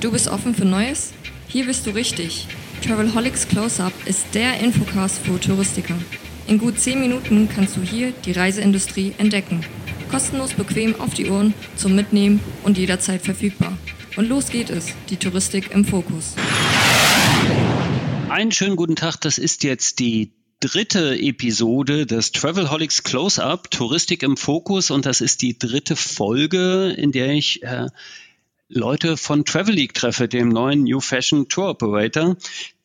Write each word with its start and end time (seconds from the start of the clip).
Du 0.00 0.10
bist 0.10 0.28
offen 0.28 0.54
für 0.54 0.64
Neues? 0.64 1.12
Hier 1.46 1.66
bist 1.66 1.86
du 1.86 1.90
richtig. 1.90 2.46
Travelholics 2.82 3.46
Close-Up 3.46 3.92
ist 4.06 4.24
der 4.32 4.58
Infocast 4.60 5.18
für 5.18 5.38
Touristiker. 5.38 5.94
In 6.46 6.56
gut 6.56 6.80
10 6.80 6.98
Minuten 6.98 7.50
kannst 7.54 7.76
du 7.76 7.82
hier 7.82 8.12
die 8.24 8.32
Reiseindustrie 8.32 9.12
entdecken. 9.18 9.60
Kostenlos 10.10 10.54
bequem 10.54 10.98
auf 10.98 11.12
die 11.12 11.28
Ohren, 11.28 11.52
zum 11.76 11.94
Mitnehmen 11.94 12.40
und 12.62 12.78
jederzeit 12.78 13.20
verfügbar. 13.20 13.76
Und 14.16 14.26
los 14.30 14.48
geht 14.48 14.70
es, 14.70 14.86
die 15.10 15.18
Touristik 15.18 15.70
im 15.70 15.84
Fokus. 15.84 16.34
Einen 18.30 18.52
schönen 18.52 18.76
guten 18.76 18.96
Tag, 18.96 19.18
das 19.20 19.36
ist 19.36 19.64
jetzt 19.64 19.98
die 19.98 20.32
dritte 20.60 21.18
Episode 21.18 22.06
des 22.06 22.32
Travelholics 22.32 23.02
Close-Up, 23.02 23.70
Touristik 23.70 24.22
im 24.22 24.38
Fokus 24.38 24.90
und 24.90 25.04
das 25.04 25.20
ist 25.20 25.42
die 25.42 25.58
dritte 25.58 25.94
Folge, 25.94 26.94
in 26.96 27.12
der 27.12 27.32
ich 27.32 27.62
äh, 27.62 27.88
Leute 28.72 29.16
von 29.16 29.44
Travel 29.44 29.74
League 29.74 29.94
treffe, 29.94 30.28
dem 30.28 30.48
neuen 30.48 30.84
New 30.84 31.00
Fashion 31.00 31.48
Tour 31.48 31.70
Operator, 31.70 32.36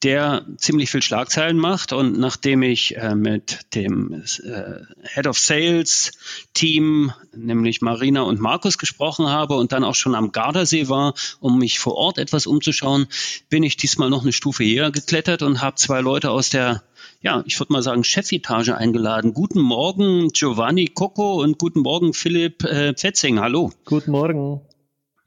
der 0.02 0.44
ziemlich 0.58 0.90
viel 0.90 1.04
Schlagzeilen 1.04 1.60
macht. 1.60 1.94
Und 1.94 2.18
nachdem 2.18 2.64
ich 2.64 2.98
äh, 2.98 3.14
mit 3.14 3.76
dem 3.76 4.24
äh, 4.44 4.82
Head 5.04 5.28
of 5.28 5.38
Sales 5.38 6.12
Team, 6.56 7.14
nämlich 7.36 7.82
Marina 7.82 8.24
und 8.24 8.40
Markus, 8.40 8.80
gesprochen 8.80 9.30
habe 9.30 9.58
und 9.58 9.74
dann 9.74 9.84
auch 9.84 9.94
schon 9.94 10.16
am 10.16 10.32
Gardasee 10.32 10.90
war, 10.90 11.14
um 11.40 11.60
mich 11.60 11.78
vor 11.78 11.94
Ort 11.94 12.18
etwas 12.18 12.48
umzuschauen, 12.48 13.06
bin 13.50 13.62
ich 13.62 13.78
diesmal 13.78 14.10
noch 14.10 14.24
eine 14.24 14.34
Stufe 14.34 14.66
höher 14.66 14.90
geklettert 14.90 15.44
und 15.44 15.62
habe 15.62 15.76
zwei 15.76 16.02
Leute 16.02 16.32
aus 16.32 16.50
der 16.50 16.82
ja, 17.22 17.44
ich 17.48 17.60
würde 17.60 17.74
mal 17.74 17.82
sagen, 17.82 18.04
Chefetage 18.04 18.76
eingeladen. 18.76 19.34
Guten 19.34 19.60
Morgen, 19.60 20.30
Giovanni 20.30 20.88
Coco 20.88 21.42
und 21.42 21.58
guten 21.58 21.80
Morgen, 21.80 22.14
Philipp 22.14 22.64
äh, 22.64 22.94
Pfetzing. 22.94 23.40
Hallo. 23.40 23.72
Guten 23.86 24.12
Morgen. 24.12 24.62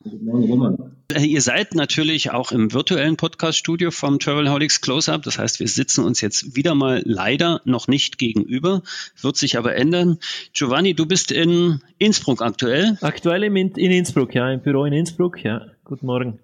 Guten 0.00 0.24
Morgen, 0.24 0.44
Roman. 0.44 0.96
Äh, 1.12 1.24
ihr 1.24 1.42
seid 1.42 1.74
natürlich 1.74 2.30
auch 2.30 2.52
im 2.52 2.72
virtuellen 2.72 3.16
Podcast-Studio 3.16 3.90
vom 3.90 4.20
Travelholics 4.20 4.80
Close-Up. 4.80 5.22
Das 5.22 5.38
heißt, 5.38 5.58
wir 5.58 5.66
sitzen 5.66 6.04
uns 6.04 6.20
jetzt 6.20 6.54
wieder 6.54 6.76
mal 6.76 7.02
leider 7.04 7.60
noch 7.64 7.88
nicht 7.88 8.16
gegenüber, 8.16 8.82
wird 9.20 9.36
sich 9.36 9.58
aber 9.58 9.74
ändern. 9.74 10.18
Giovanni, 10.52 10.94
du 10.94 11.06
bist 11.06 11.32
in 11.32 11.80
Innsbruck 11.98 12.42
aktuell. 12.42 12.96
Aktuell 13.00 13.42
in, 13.42 13.56
in 13.56 13.90
Innsbruck, 13.90 14.34
ja, 14.34 14.52
im 14.52 14.62
Büro 14.62 14.84
in 14.84 14.92
Innsbruck, 14.92 15.42
ja. 15.42 15.66
Guten 15.82 16.06
Morgen. 16.06 16.38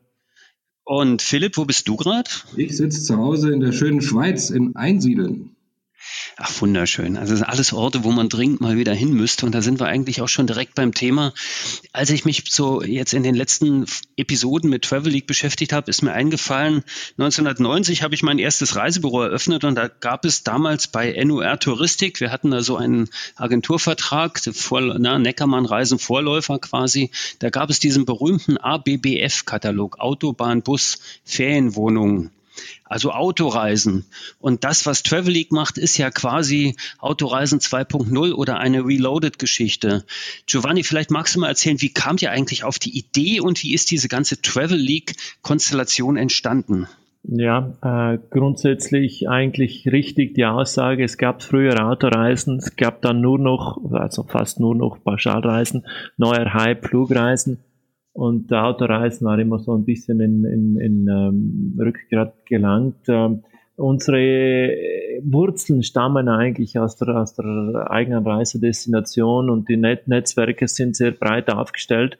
Und 0.82 1.22
Philipp, 1.22 1.56
wo 1.56 1.64
bist 1.64 1.86
du 1.86 1.96
gerade? 1.96 2.28
Ich 2.56 2.76
sitze 2.76 3.02
zu 3.02 3.16
Hause 3.16 3.52
in 3.52 3.60
der 3.60 3.72
schönen 3.72 4.02
Schweiz 4.02 4.50
in 4.50 4.74
Einsiedeln. 4.74 5.53
Ach, 6.36 6.60
wunderschön. 6.60 7.16
Also 7.16 7.32
das 7.32 7.40
sind 7.40 7.48
alles 7.48 7.72
Orte, 7.72 8.02
wo 8.02 8.10
man 8.10 8.28
dringend 8.28 8.60
mal 8.60 8.76
wieder 8.76 8.92
hin 8.92 9.12
müsste. 9.12 9.46
Und 9.46 9.54
da 9.54 9.62
sind 9.62 9.78
wir 9.78 9.86
eigentlich 9.86 10.20
auch 10.20 10.28
schon 10.28 10.48
direkt 10.48 10.74
beim 10.74 10.92
Thema. 10.92 11.32
Als 11.92 12.10
ich 12.10 12.24
mich 12.24 12.44
so 12.50 12.82
jetzt 12.82 13.14
in 13.14 13.22
den 13.22 13.36
letzten 13.36 13.86
Episoden 14.16 14.68
mit 14.68 14.82
Travel 14.82 15.12
League 15.12 15.28
beschäftigt 15.28 15.72
habe, 15.72 15.90
ist 15.90 16.02
mir 16.02 16.12
eingefallen, 16.12 16.82
1990 17.18 18.02
habe 18.02 18.14
ich 18.14 18.24
mein 18.24 18.40
erstes 18.40 18.74
Reisebüro 18.74 19.22
eröffnet 19.22 19.62
und 19.64 19.76
da 19.76 19.86
gab 19.88 20.24
es 20.24 20.42
damals 20.42 20.88
bei 20.88 21.12
NUR 21.24 21.58
Touristik, 21.60 22.20
wir 22.20 22.32
hatten 22.32 22.50
da 22.50 22.62
so 22.62 22.76
einen 22.76 23.08
Agenturvertrag, 23.36 24.40
Vor 24.54 24.80
na, 24.98 25.18
Neckermann 25.18 25.66
Reisen 25.66 25.98
Vorläufer 25.98 26.58
quasi, 26.58 27.10
da 27.38 27.50
gab 27.50 27.70
es 27.70 27.78
diesen 27.78 28.06
berühmten 28.06 28.56
ABBF-Katalog, 28.56 30.00
Autobahn, 30.00 30.62
Bus, 30.62 30.98
Ferienwohnungen 31.24 32.30
also 32.84 33.12
Autoreisen. 33.12 34.04
Und 34.38 34.64
das, 34.64 34.86
was 34.86 35.02
Travel 35.02 35.32
League 35.32 35.52
macht, 35.52 35.78
ist 35.78 35.96
ja 35.98 36.10
quasi 36.10 36.76
Autoreisen 36.98 37.60
2.0 37.60 38.32
oder 38.32 38.58
eine 38.58 38.84
Reloaded-Geschichte. 38.84 40.04
Giovanni, 40.46 40.82
vielleicht 40.82 41.10
magst 41.10 41.34
du 41.34 41.40
mal 41.40 41.48
erzählen, 41.48 41.80
wie 41.80 41.92
kamt 41.92 42.22
ihr 42.22 42.30
eigentlich 42.30 42.64
auf 42.64 42.78
die 42.78 42.96
Idee 42.96 43.40
und 43.40 43.62
wie 43.62 43.74
ist 43.74 43.90
diese 43.90 44.08
ganze 44.08 44.40
Travel 44.40 44.78
League-Konstellation 44.78 46.16
entstanden? 46.16 46.86
Ja, 47.26 47.72
äh, 47.82 48.18
grundsätzlich 48.28 49.30
eigentlich 49.30 49.86
richtig 49.90 50.34
die 50.34 50.44
Aussage, 50.44 51.04
es 51.04 51.16
gab 51.16 51.42
früher 51.42 51.88
Autoreisen, 51.88 52.58
es 52.58 52.76
gab 52.76 53.00
dann 53.00 53.22
nur 53.22 53.38
noch, 53.38 53.78
also 53.92 54.24
fast 54.24 54.60
nur 54.60 54.74
noch 54.74 55.02
Pauschalreisen, 55.02 55.86
neuer 56.18 56.52
Hype, 56.52 56.86
Flugreisen 56.86 57.64
und 58.14 58.52
Autoreisen 58.52 59.26
war 59.26 59.38
immer 59.40 59.58
so 59.58 59.76
ein 59.76 59.84
bisschen 59.84 60.20
in, 60.20 60.44
in, 60.44 60.80
in 60.80 61.08
ähm, 61.08 61.76
Rückgrat 61.78 62.46
gelangt. 62.46 63.08
Ähm, 63.08 63.42
unsere 63.76 64.70
Wurzeln 65.24 65.82
stammen 65.82 66.28
eigentlich 66.28 66.78
aus 66.78 66.96
der, 66.96 67.08
aus 67.16 67.34
der 67.34 67.90
eigenen 67.90 68.24
Reisedestination 68.24 69.50
und 69.50 69.68
die 69.68 69.76
Net 69.76 70.06
Netzwerke 70.06 70.68
sind 70.68 70.94
sehr 70.94 71.10
breit 71.10 71.52
aufgestellt, 71.52 72.16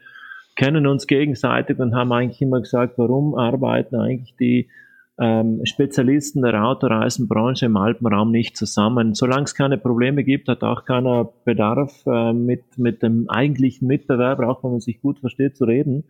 kennen 0.57 0.89
uns 0.89 1.07
gegenseitig 1.07 1.79
und 1.79 1.95
haben 1.95 2.13
eigentlich 2.13 2.43
immer 2.43 2.61
gesagt, 2.61 2.95
warum 2.99 3.37
arbeiten 3.37 3.95
eigentlich 3.95 4.35
die 4.37 4.69
ähm, 5.19 5.61
Spezialisten 5.65 6.43
der 6.43 6.65
Autoreisenbranche 6.65 7.67
im 7.67 7.77
Alpenraum 7.77 8.31
nicht 8.31 8.57
zusammen. 8.57 9.15
Solange 9.15 9.45
es 9.45 9.55
keine 9.55 9.79
Probleme 9.79 10.25
gibt, 10.25 10.49
hat 10.49 10.63
auch 10.63 10.85
keiner 10.85 11.31
Bedarf, 11.45 12.05
äh, 12.07 12.33
mit, 12.33 12.79
mit 12.79 13.03
dem 13.03 13.29
eigentlichen 13.29 13.87
Mitbewerber, 13.87 14.49
auch 14.49 14.65
wenn 14.65 14.73
man 14.73 14.81
sich 14.81 15.01
gut 15.01 15.21
versteht, 15.21 15.57
zu 15.57 15.65
reden. 15.65 16.05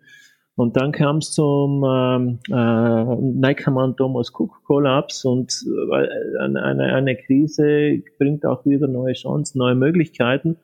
Und 0.56 0.76
dann 0.76 0.92
kam 0.92 1.18
es 1.18 1.32
zum 1.32 1.84
ähm, 1.84 2.38
äh, 2.50 3.16
Neckermann 3.20 3.96
Thomas 3.96 4.32
Cook 4.32 4.62
Kollaps 4.64 5.24
und 5.24 5.52
äh, 5.92 6.38
eine, 6.38 6.94
eine 6.94 7.16
Krise 7.16 8.02
bringt 8.18 8.46
auch 8.46 8.64
wieder 8.64 8.86
neue 8.86 9.14
Chancen, 9.14 9.58
neue 9.58 9.74
Möglichkeiten. 9.74 10.56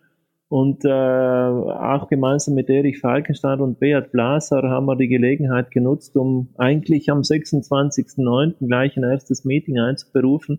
Und 0.50 0.84
äh, 0.84 0.88
auch 0.91 2.09
gemeinsam 2.09 2.55
mit 2.55 2.69
Erich 2.69 2.99
Falkenstein 2.99 3.61
und 3.61 3.78
Beat 3.78 4.11
Blaser 4.11 4.62
haben 4.65 4.87
wir 4.87 4.97
die 4.97 5.06
Gelegenheit 5.06 5.71
genutzt, 5.71 6.16
um 6.16 6.49
eigentlich 6.59 7.09
am 7.09 7.21
26.09. 7.21 8.66
gleich 8.66 8.97
ein 8.97 9.05
erstes 9.05 9.44
Meeting 9.44 9.78
einzuberufen 9.78 10.59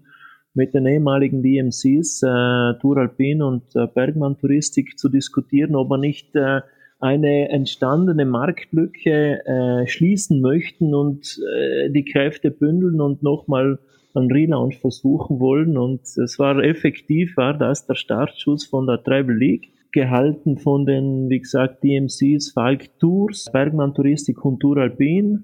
mit 0.54 0.74
den 0.74 0.86
ehemaligen 0.86 1.44
DMCs, 1.44 2.24
äh, 2.24 2.80
Tour 2.80 3.00
Alpin 3.00 3.42
und 3.42 3.64
äh, 3.76 3.86
Bergmann 3.86 4.38
Touristik 4.38 4.98
zu 4.98 5.10
diskutieren, 5.10 5.76
ob 5.76 5.90
wir 5.90 5.98
nicht 5.98 6.34
äh, 6.38 6.62
eine 7.02 7.50
entstandene 7.50 8.24
Marktlücke 8.24 9.46
äh, 9.46 9.88
schließen 9.88 10.40
möchten 10.40 10.96
und 10.96 11.38
äh, 11.54 11.90
die 11.90 12.06
Kräfte 12.06 12.50
bündeln 12.50 13.02
und 13.02 13.24
nochmal 13.24 13.78
einen 14.14 14.32
Relaunch 14.32 14.80
versuchen 14.80 15.42
wollen. 15.42 15.78
Und 15.78 16.04
es 16.04 16.40
war 16.40 16.64
effektiv, 16.64 17.36
war 17.36 17.58
das 17.58 17.88
der 17.88 17.96
Startschuss 17.96 18.66
von 18.66 18.88
der 18.88 19.04
Travel 19.04 19.36
League 19.36 19.74
gehalten 19.92 20.58
von 20.58 20.86
den, 20.86 21.30
wie 21.30 21.40
gesagt, 21.40 21.84
DMCs 21.84 22.52
Falk 22.52 22.98
Tours, 23.00 23.46
Bergmann 23.52 23.94
Touristik 23.94 24.44
und 24.46 24.60
Tour 24.60 24.78
Alpin. 24.78 25.44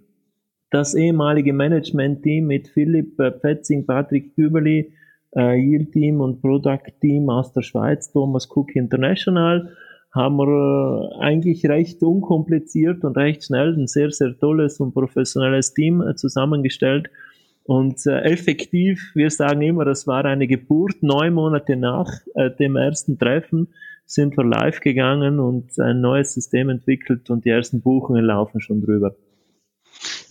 Das 0.70 0.96
ehemalige 0.96 1.54
Management-Team 1.54 2.46
mit 2.46 2.68
Philipp 2.68 3.20
äh, 3.20 3.32
Petzing, 3.32 3.86
Patrick 3.86 4.36
Küberli, 4.36 4.92
äh, 5.36 5.56
Yield 5.56 5.94
Team 5.94 6.20
und 6.20 6.42
Product 6.42 6.92
Team 7.00 7.30
aus 7.30 7.54
der 7.54 7.62
Schweiz, 7.62 8.12
Thomas 8.12 8.50
Cook 8.54 8.76
International, 8.76 9.72
haben 10.14 10.38
wir 10.38 10.48
äh, 10.48 11.24
eigentlich 11.24 11.66
recht 11.66 12.04
unkompliziert 12.04 13.04
und 13.04 13.16
recht 13.18 13.46
schnell 13.46 13.74
ein 13.78 13.88
sehr, 13.88 14.12
sehr 14.12 14.38
tolles 14.38 14.80
und 14.80 14.94
professionelles 14.94 15.74
Team 15.74 16.04
zusammengestellt. 16.16 17.10
Und 17.64 18.06
effektiv, 18.06 19.12
wir 19.14 19.30
sagen 19.30 19.62
immer, 19.62 19.84
das 19.84 20.08
war 20.08 20.24
eine 20.24 20.48
Geburt, 20.48 21.04
neun 21.04 21.34
Monate 21.34 21.76
nach 21.76 22.10
dem 22.60 22.78
ersten 22.78 23.20
Treffen 23.20 23.68
sind 24.08 24.38
wir 24.38 24.46
live 24.46 24.80
gegangen 24.80 25.40
und 25.40 25.78
ein 25.80 26.02
neues 26.02 26.34
System 26.34 26.70
entwickelt 26.70 27.30
und 27.30 27.46
die 27.46 27.50
ersten 27.50 27.82
Buchungen 27.82 28.26
laufen 28.26 28.62
schon 28.62 28.82
drüber. 28.82 29.16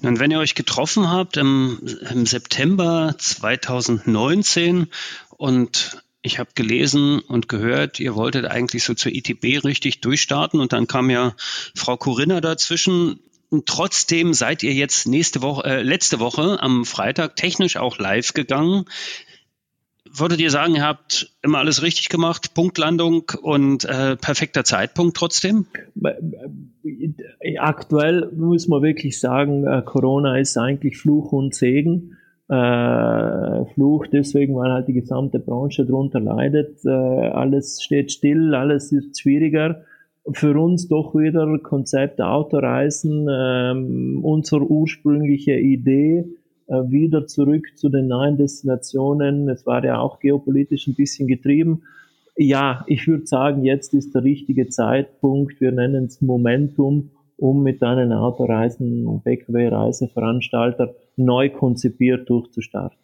Und 0.03 0.19
wenn 0.19 0.31
ihr 0.31 0.39
euch 0.39 0.55
getroffen 0.55 1.11
habt 1.11 1.37
im, 1.37 1.79
im 2.11 2.27
September 2.27 3.15
2019 3.19 4.89
und 5.37 6.03
ich 6.23 6.39
habe 6.39 6.51
gelesen 6.55 7.21
und 7.21 7.49
gehört, 7.49 8.01
ihr 8.01 8.15
wolltet 8.15 8.47
eigentlich 8.47 8.83
so 8.83 8.95
zur 8.95 9.13
ITB 9.13 9.65
richtig 9.65 10.01
durchstarten 10.01 10.59
und 10.59 10.73
dann 10.73 10.87
kam 10.87 11.11
ja 11.11 11.35
Frau 11.75 11.97
Corinna 11.97 12.41
dazwischen. 12.41 13.21
Und 13.49 13.67
trotzdem 13.67 14.35
seid 14.35 14.65
ihr 14.65 14.73
jetzt 14.73 15.07
nächste 15.07 15.41
Woche, 15.41 15.65
äh, 15.65 15.83
letzte 15.83 16.19
Woche 16.19 16.61
am 16.61 16.85
Freitag 16.85 17.37
technisch 17.37 17.77
auch 17.77 17.99
live 17.99 18.33
gegangen 18.33 18.87
würdet 20.19 20.41
ihr 20.41 20.51
sagen, 20.51 20.77
ihr 20.77 20.87
habt 20.87 21.33
immer 21.43 21.59
alles 21.59 21.83
richtig 21.83 22.09
gemacht, 22.09 22.55
Punktlandung 22.55 23.25
und 23.43 23.85
äh, 23.85 24.17
perfekter 24.17 24.65
Zeitpunkt 24.65 25.17
trotzdem? 25.17 25.67
Aktuell 27.59 28.31
muss 28.37 28.69
man 28.69 28.83
wirklich 28.83 29.21
sagen, 29.21 29.67
äh, 29.67 29.83
Corona 29.85 30.39
ist 30.39 30.57
eigentlich 30.57 30.99
Fluch 30.99 31.33
und 31.33 31.55
Segen. 31.55 32.17
Äh, 32.49 33.65
Fluch 33.75 34.07
deswegen, 34.07 34.55
weil 34.57 34.73
halt 34.73 34.89
die 34.89 34.93
gesamte 34.93 35.39
Branche 35.39 35.85
darunter 35.85 36.21
leidet. 36.21 36.85
Äh, 36.85 36.91
alles 36.91 37.83
steht 37.83 38.13
still, 38.13 38.55
alles 38.55 38.93
ist 38.93 39.21
schwieriger. 39.21 39.83
Für 40.33 40.59
uns 40.59 40.89
doch 40.89 41.15
wieder 41.15 41.59
Konzept 41.59 42.21
Autoreisen, 42.21 43.29
ähm, 43.31 44.21
unsere 44.23 44.63
ursprüngliche 44.63 45.55
Idee 45.55 46.19
äh, 46.19 46.46
wieder 46.69 47.27
zurück 47.27 47.67
zu 47.77 47.89
den 47.89 48.09
neuen 48.09 48.37
Destinationen. 48.37 49.49
Es 49.49 49.67
war 49.67 49.85
ja 49.85 49.99
auch 50.01 50.19
geopolitisch 50.19 50.87
ein 50.87 50.95
bisschen 50.95 51.29
getrieben. 51.29 51.83
Ja, 52.37 52.85
ich 52.87 53.07
würde 53.07 53.27
sagen, 53.27 53.65
jetzt 53.65 53.95
ist 53.95 54.15
der 54.15 54.25
richtige 54.25 54.69
Zeitpunkt. 54.69 55.61
Wir 55.61 55.73
nennen 55.73 56.07
es 56.07 56.21
Momentum, 56.21 57.11
um 57.37 57.63
mit 57.63 57.83
deinen 57.83 58.13
Autoreisen, 58.13 59.23
BKW-Reiseveranstalter 59.25 60.95
neu 61.17 61.51
konzipiert 61.51 62.29
durchzustarten. 62.29 62.99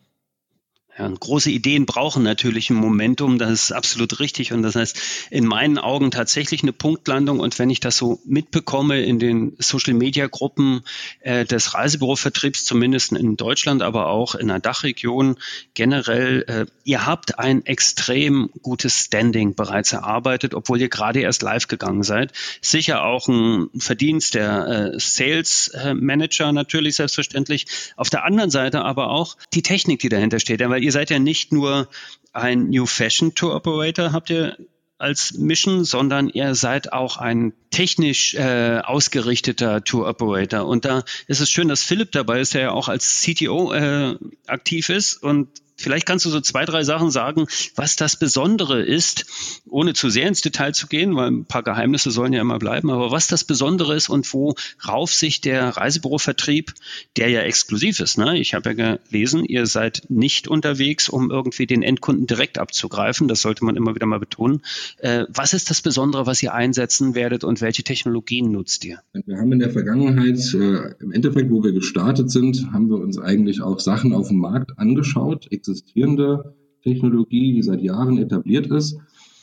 Ja, 0.99 1.09
große 1.09 1.51
Ideen 1.51 1.87
brauchen 1.87 2.23
natürlich 2.23 2.69
ein 2.69 2.77
Momentum, 2.77 3.39
das 3.39 3.51
ist 3.51 3.73
absolut 3.73 4.21
richtig. 4.21 4.53
Und 4.53 4.61
das 4.63 4.77
heißt, 4.77 5.01
in 5.31 5.47
meinen 5.47 5.79
Augen 5.79 6.11
tatsächlich 6.11 6.63
eine 6.63 6.75
Punktlandung. 6.75 7.41
Und 7.41 7.59
wenn 7.59 7.71
ich 7.71 7.81
das 7.81 7.97
so 7.97 8.21
mitbekomme 8.27 9.01
in 9.01 9.19
den 9.19 9.57
Social-Media-Gruppen 9.59 10.83
äh, 11.21 11.47
des 11.47 11.73
Reisebürovertriebs, 11.73 12.67
zumindest 12.67 13.13
in 13.13 13.39
Deutschland, 13.39 13.81
aber 13.81 14.09
auch 14.09 14.35
in 14.35 14.49
der 14.49 14.61
Dachregion 14.61 15.39
generell, 15.73 16.45
äh, 16.47 16.67
ihr 16.85 17.07
habt 17.07 17.39
ein 17.39 17.65
extrem 17.65 18.51
gutes 18.61 18.99
Standing 18.99 19.55
bereits 19.55 19.95
erarbeitet, 19.95 20.53
obwohl 20.53 20.79
ihr 20.79 20.91
gerade 20.91 21.21
erst 21.21 21.41
live 21.41 21.69
gegangen 21.69 22.03
seid. 22.03 22.33
Sicher 22.61 23.03
auch 23.03 23.29
ein 23.29 23.71
Verdienst 23.79 24.35
der 24.35 24.93
äh, 24.93 24.99
Sales 25.01 25.73
Manager 25.95 26.53
natürlich 26.53 26.97
selbstverständlich. 26.97 27.67
Auf 27.97 28.11
der 28.11 28.25
anderen 28.25 28.51
Seite 28.51 28.83
aber 28.83 29.09
auch 29.09 29.37
die 29.55 29.63
Technik, 29.63 30.01
die 30.01 30.11
dahinter 30.11 30.39
steht. 30.39 30.61
Ja, 30.61 30.69
weil 30.69 30.82
ihr 30.83 30.93
seid 30.93 31.11
ja 31.11 31.19
nicht 31.19 31.53
nur 31.53 31.89
ein 32.33 32.71
New 32.71 32.87
Fashion 32.87 33.35
Tour 33.35 33.55
Operator, 33.55 34.13
habt 34.13 34.31
ihr 34.31 34.57
als 34.99 35.33
Mission, 35.33 35.85
sondern 35.85 36.29
ihr 36.29 36.55
seid 36.55 36.93
auch 36.93 37.17
ein 37.17 37.53
technisch 37.71 38.35
äh, 38.35 38.79
ausgerichteter 38.85 39.83
Tour 39.83 40.09
Operator. 40.09 40.65
Und 40.67 40.85
da 40.85 41.03
ist 41.27 41.41
es 41.41 41.51
schön, 41.51 41.69
dass 41.69 41.83
Philipp 41.83 42.13
dabei 42.13 42.41
ist, 42.41 42.55
der 42.55 42.61
ja 42.63 42.71
auch 42.71 42.89
als 42.89 43.21
CTO 43.23 43.73
äh, 43.73 44.17
aktiv 44.47 44.91
ist 44.91 45.21
und 45.21 45.49
Vielleicht 45.83 46.07
kannst 46.07 46.25
du 46.25 46.31
so 46.31 46.41
zwei, 46.41 46.65
drei 46.65 46.85
Sachen 46.85 47.11
sagen, 47.11 47.47
was 47.77 47.97
das 47.97 48.17
Besondere 48.17 48.83
ist, 48.83 49.27
ohne 49.69 49.93
zu 49.95 50.11
sehr 50.11 50.29
ins 50.29 50.41
Detail 50.41 50.73
zu 50.73 50.87
gehen, 50.87 51.17
weil 51.17 51.31
ein 51.31 51.45
paar 51.45 51.63
Geheimnisse 51.63 52.11
sollen 52.11 52.33
ja 52.33 52.41
immer 52.41 52.59
bleiben, 52.59 52.91
aber 52.91 53.11
was 53.11 53.27
das 53.27 53.45
Besondere 53.45 53.95
ist 53.95 54.09
und 54.09 54.33
worauf 54.33 55.13
sich 55.13 55.41
der 55.41 55.69
Reisebürovertrieb, 55.77 56.73
der 57.17 57.29
ja 57.29 57.41
exklusiv 57.41 58.01
ist, 58.01 58.19
ne? 58.19 58.39
ich 58.39 58.55
habe 58.55 58.71
ja 58.71 58.97
gelesen, 58.97 59.45
ihr 59.45 59.67
seid 59.67 60.03
nicht 60.09 60.49
unterwegs, 60.49 61.09
um 61.09 61.31
irgendwie 61.31 61.67
den 61.67 61.83
Endkunden 61.83 62.27
direkt 62.27 62.59
abzugreifen, 62.59 63.29
das 63.29 63.41
sollte 63.43 63.65
man 63.65 63.77
immer 63.77 63.95
wieder 63.95 64.07
mal 64.07 64.21
betonen. 64.21 64.63
Äh, 64.99 65.25
was 65.29 65.53
ist 65.53 65.71
das 65.71 65.83
Besondere, 65.83 66.27
was 66.27 66.43
ihr 66.43 66.55
einsetzen 66.55 67.15
werdet 67.15 67.45
und 67.45 67.61
welche 67.61 67.83
Technologien 67.83 68.53
nutzt 68.53 68.85
ihr? 68.85 69.01
Wir 69.13 69.39
haben 69.39 69.53
in 69.53 69.59
der 69.59 69.71
Vergangenheit, 69.71 70.39
äh, 70.55 70.95
im 71.01 71.13
Endeffekt, 71.13 71.51
wo 71.51 71.63
wir 71.63 71.73
gestartet 71.73 72.31
sind, 72.31 72.73
haben 72.73 72.89
wir 72.89 72.99
uns 72.99 73.19
eigentlich 73.19 73.61
auch 73.63 73.81
Sachen 73.81 74.13
auf 74.13 74.29
dem 74.29 74.39
Markt 74.39 74.79
angeschaut, 74.79 75.47
existierende 75.73 76.55
Technologie, 76.83 77.55
die 77.55 77.63
seit 77.63 77.81
Jahren 77.81 78.19
etabliert 78.19 78.67
ist. 78.67 78.99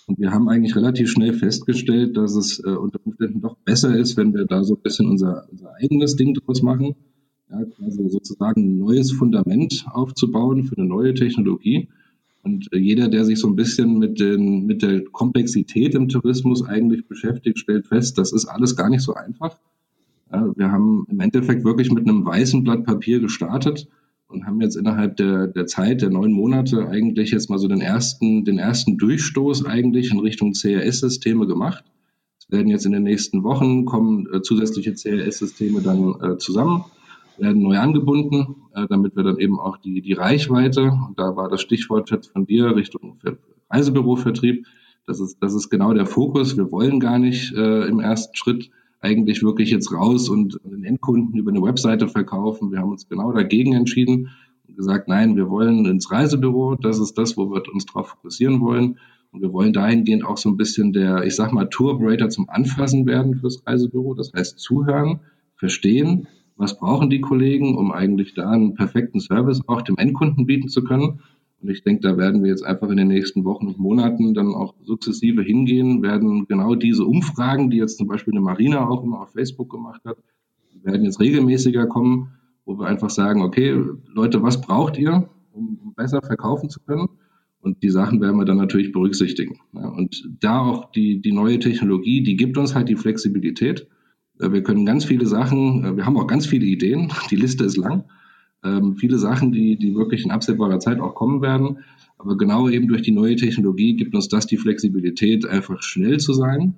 Und 0.07 0.19
wir 0.19 0.31
haben 0.31 0.49
eigentlich 0.49 0.75
relativ 0.75 1.09
schnell 1.09 1.33
festgestellt, 1.33 2.17
dass 2.17 2.35
es 2.35 2.59
äh, 2.63 2.69
unter 2.71 2.99
Umständen 3.03 3.41
doch 3.41 3.55
besser 3.57 3.95
ist, 3.95 4.17
wenn 4.17 4.33
wir 4.33 4.45
da 4.45 4.63
so 4.63 4.75
ein 4.75 4.81
bisschen 4.81 5.07
unser, 5.07 5.47
unser 5.51 5.73
eigenes 5.75 6.15
Ding 6.15 6.33
draus 6.33 6.61
machen. 6.61 6.95
Ja, 7.51 7.63
also 7.83 8.09
sozusagen 8.09 8.61
ein 8.61 8.79
neues 8.79 9.11
Fundament 9.11 9.85
aufzubauen 9.91 10.63
für 10.63 10.77
eine 10.77 10.87
neue 10.87 11.13
Technologie. 11.13 11.89
Und 12.41 12.71
äh, 12.73 12.77
jeder, 12.77 13.07
der 13.07 13.25
sich 13.25 13.39
so 13.39 13.47
ein 13.47 13.55
bisschen 13.55 13.99
mit, 13.99 14.19
den, 14.19 14.65
mit 14.65 14.81
der 14.81 15.03
Komplexität 15.03 15.93
im 15.93 16.09
Tourismus 16.09 16.63
eigentlich 16.63 17.07
beschäftigt, 17.07 17.59
stellt 17.59 17.87
fest, 17.87 18.17
das 18.17 18.33
ist 18.33 18.45
alles 18.45 18.75
gar 18.75 18.89
nicht 18.89 19.01
so 19.01 19.13
einfach. 19.13 19.59
Ja, 20.31 20.51
wir 20.55 20.71
haben 20.71 21.05
im 21.09 21.19
Endeffekt 21.19 21.63
wirklich 21.63 21.91
mit 21.91 22.07
einem 22.07 22.25
weißen 22.25 22.63
Blatt 22.63 22.83
Papier 22.83 23.19
gestartet 23.19 23.87
und 24.29 24.45
haben 24.45 24.61
jetzt 24.61 24.75
innerhalb 24.75 25.17
der, 25.17 25.47
der 25.47 25.65
Zeit 25.65 26.01
der 26.01 26.11
neun 26.11 26.31
Monate 26.31 26.87
eigentlich 26.87 27.31
jetzt 27.31 27.49
mal 27.49 27.57
so 27.57 27.67
den 27.67 27.81
ersten, 27.81 28.45
den 28.45 28.59
ersten 28.59 28.97
Durchstoß 28.97 29.65
eigentlich 29.65 30.11
in 30.11 30.19
Richtung 30.19 30.53
CRS-Systeme 30.53 31.47
gemacht. 31.47 31.83
Es 32.39 32.49
werden 32.51 32.67
jetzt 32.67 32.85
in 32.85 32.91
den 32.91 33.03
nächsten 33.03 33.43
Wochen 33.43 33.85
kommen 33.85 34.27
äh, 34.31 34.41
zusätzliche 34.41 34.93
CRS-Systeme 34.93 35.81
dann 35.81 36.15
äh, 36.21 36.37
zusammen, 36.37 36.85
werden 37.39 37.63
neu 37.63 37.79
angebunden, 37.79 38.55
äh, 38.75 38.85
damit 38.87 39.15
wir 39.15 39.23
dann 39.23 39.39
eben 39.39 39.59
auch 39.59 39.77
die, 39.77 40.01
die 40.01 40.13
Reichweite, 40.13 40.83
und 40.83 41.17
da 41.17 41.35
war 41.35 41.49
das 41.49 41.61
Stichwort 41.61 42.11
jetzt 42.11 42.27
von 42.27 42.45
dir 42.45 42.75
Richtung 42.75 43.19
Reisebürovertrieb, 43.71 44.65
das 45.07 45.19
ist, 45.19 45.37
das 45.41 45.55
ist 45.55 45.71
genau 45.71 45.93
der 45.93 46.05
Fokus. 46.05 46.55
Wir 46.55 46.71
wollen 46.71 46.99
gar 46.99 47.17
nicht 47.17 47.51
äh, 47.55 47.87
im 47.87 47.99
ersten 47.99 48.35
Schritt 48.35 48.69
eigentlich 49.01 49.41
wirklich 49.43 49.71
jetzt 49.71 49.93
raus 49.93 50.29
und 50.29 50.59
den 50.63 50.83
Endkunden 50.83 51.37
über 51.39 51.51
eine 51.51 51.61
Webseite 51.61 52.07
verkaufen. 52.07 52.71
Wir 52.71 52.79
haben 52.79 52.91
uns 52.91 53.07
genau 53.07 53.31
dagegen 53.31 53.73
entschieden 53.73 54.29
und 54.67 54.75
gesagt, 54.75 55.07
nein, 55.07 55.35
wir 55.35 55.49
wollen 55.49 55.85
ins 55.85 56.11
Reisebüro. 56.11 56.75
Das 56.75 56.99
ist 56.99 57.17
das, 57.17 57.37
wo 57.37 57.49
wir 57.51 57.63
uns 57.73 57.85
darauf 57.85 58.09
fokussieren 58.09 58.59
wollen. 58.59 58.99
Und 59.31 59.41
wir 59.41 59.53
wollen 59.53 59.73
dahingehend 59.73 60.25
auch 60.25 60.37
so 60.37 60.49
ein 60.49 60.57
bisschen 60.57 60.91
der, 60.91 61.23
ich 61.23 61.35
sag 61.35 61.53
mal, 61.53 61.65
Tour 61.69 61.95
Operator 61.95 62.29
zum 62.29 62.49
Anfassen 62.49 63.05
werden 63.05 63.35
fürs 63.35 63.63
Reisebüro. 63.65 64.15
Das 64.15 64.33
heißt, 64.33 64.59
zuhören, 64.59 65.21
verstehen, 65.55 66.27
was 66.55 66.77
brauchen 66.77 67.09
die 67.09 67.21
Kollegen, 67.21 67.77
um 67.77 67.91
eigentlich 67.91 68.33
da 68.33 68.49
einen 68.49 68.73
perfekten 68.73 69.19
Service 69.19 69.61
auch 69.67 69.81
dem 69.81 69.97
Endkunden 69.97 70.45
bieten 70.45 70.67
zu 70.67 70.83
können. 70.83 71.21
Und 71.61 71.69
ich 71.69 71.83
denke, 71.83 72.01
da 72.01 72.17
werden 72.17 72.41
wir 72.41 72.49
jetzt 72.49 72.63
einfach 72.63 72.89
in 72.89 72.97
den 72.97 73.09
nächsten 73.09 73.43
Wochen 73.43 73.67
und 73.67 73.79
Monaten 73.79 74.33
dann 74.33 74.53
auch 74.53 74.75
sukzessive 74.83 75.41
hingehen, 75.41 76.01
werden 76.01 76.45
genau 76.47 76.75
diese 76.75 77.03
Umfragen, 77.03 77.69
die 77.69 77.77
jetzt 77.77 77.97
zum 77.97 78.07
Beispiel 78.07 78.33
eine 78.33 78.41
Marina 78.41 78.87
auch 78.87 79.03
immer 79.03 79.21
auf 79.21 79.33
Facebook 79.33 79.69
gemacht 79.69 80.01
hat, 80.05 80.17
werden 80.83 81.03
jetzt 81.03 81.19
regelmäßiger 81.19 81.87
kommen, 81.87 82.31
wo 82.65 82.79
wir 82.79 82.87
einfach 82.87 83.09
sagen, 83.09 83.41
okay, 83.41 83.77
Leute, 84.13 84.41
was 84.41 84.61
braucht 84.61 84.97
ihr, 84.97 85.29
um 85.51 85.93
besser 85.95 86.21
verkaufen 86.21 86.69
zu 86.69 86.79
können? 86.79 87.09
Und 87.61 87.83
die 87.83 87.89
Sachen 87.89 88.21
werden 88.21 88.37
wir 88.37 88.45
dann 88.45 88.57
natürlich 88.57 88.93
berücksichtigen. 88.93 89.59
Und 89.73 90.29
da 90.39 90.61
auch 90.61 90.91
die, 90.91 91.19
die 91.19 91.33
neue 91.33 91.59
Technologie, 91.59 92.23
die 92.23 92.37
gibt 92.37 92.57
uns 92.57 92.73
halt 92.73 92.87
die 92.87 92.95
Flexibilität. 92.95 93.85
Wir 94.37 94.63
können 94.63 94.85
ganz 94.85 95.03
viele 95.03 95.25
Sachen, 95.25 95.97
wir 95.97 96.05
haben 96.05 96.15
auch 96.15 96.27
ganz 96.27 96.45
viele 96.45 96.65
Ideen, 96.65 97.11
die 97.31 97.35
Liste 97.35 97.65
ist 97.65 97.75
lang 97.75 98.05
ähm, 98.63 98.95
viele 98.95 99.17
Sachen, 99.17 99.51
die, 99.51 99.77
die 99.77 99.95
wirklich 99.95 100.23
in 100.25 100.31
absehbarer 100.31 100.79
Zeit 100.79 100.99
auch 100.99 101.15
kommen 101.15 101.41
werden. 101.41 101.79
Aber 102.17 102.37
genau 102.37 102.67
eben 102.67 102.87
durch 102.87 103.01
die 103.01 103.11
neue 103.11 103.35
Technologie 103.35 103.95
gibt 103.95 104.13
uns 104.13 104.27
das 104.27 104.45
die 104.45 104.57
Flexibilität, 104.57 105.45
einfach 105.45 105.81
schnell 105.81 106.19
zu 106.19 106.33
sein 106.33 106.75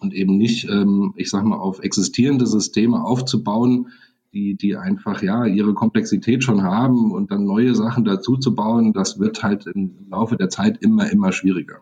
und 0.00 0.14
eben 0.14 0.36
nicht, 0.36 0.68
ähm, 0.68 1.14
ich 1.16 1.30
sag 1.30 1.44
mal, 1.44 1.58
auf 1.58 1.80
existierende 1.80 2.46
Systeme 2.46 3.04
aufzubauen, 3.04 3.88
die, 4.32 4.56
die 4.56 4.76
einfach 4.76 5.22
ja 5.22 5.46
ihre 5.46 5.74
Komplexität 5.74 6.42
schon 6.42 6.62
haben 6.62 7.12
und 7.12 7.30
dann 7.30 7.44
neue 7.44 7.74
Sachen 7.74 8.04
dazu 8.04 8.36
zu 8.36 8.54
bauen, 8.54 8.92
das 8.92 9.20
wird 9.20 9.42
halt 9.42 9.66
im 9.66 10.08
Laufe 10.10 10.36
der 10.36 10.48
Zeit 10.48 10.78
immer, 10.82 11.10
immer 11.10 11.32
schwieriger. 11.32 11.78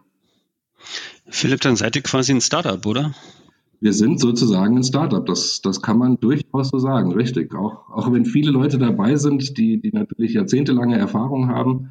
Philipp, 1.28 1.62
dann 1.62 1.76
seid 1.76 1.96
ihr 1.96 2.02
quasi 2.02 2.32
ein 2.32 2.40
Startup, 2.40 2.84
oder? 2.84 3.14
Wir 3.82 3.92
sind 3.92 4.20
sozusagen 4.20 4.76
ein 4.76 4.84
Startup. 4.84 5.26
Das, 5.26 5.60
das 5.60 5.82
kann 5.82 5.98
man 5.98 6.16
durchaus 6.20 6.68
so 6.68 6.78
sagen, 6.78 7.12
richtig. 7.12 7.52
Auch, 7.52 7.90
auch 7.90 8.12
wenn 8.12 8.24
viele 8.24 8.52
Leute 8.52 8.78
dabei 8.78 9.16
sind, 9.16 9.58
die, 9.58 9.80
die 9.80 9.90
natürlich 9.90 10.34
jahrzehntelange 10.34 10.96
Erfahrung 10.96 11.48
haben. 11.48 11.90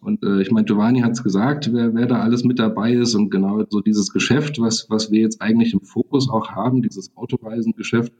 Und 0.00 0.22
äh, 0.22 0.40
ich 0.40 0.52
meine, 0.52 0.66
Giovanni 0.66 1.00
hat 1.00 1.12
es 1.12 1.24
gesagt, 1.24 1.72
wer, 1.72 1.94
wer 1.94 2.06
da 2.06 2.20
alles 2.20 2.44
mit 2.44 2.60
dabei 2.60 2.92
ist 2.92 3.16
und 3.16 3.30
genau 3.30 3.64
so 3.68 3.80
dieses 3.80 4.12
Geschäft, 4.12 4.60
was, 4.60 4.88
was 4.88 5.10
wir 5.10 5.20
jetzt 5.20 5.42
eigentlich 5.42 5.74
im 5.74 5.80
Fokus 5.80 6.30
auch 6.30 6.52
haben, 6.52 6.80
dieses 6.80 7.16
Autoreisengeschäft, 7.16 8.12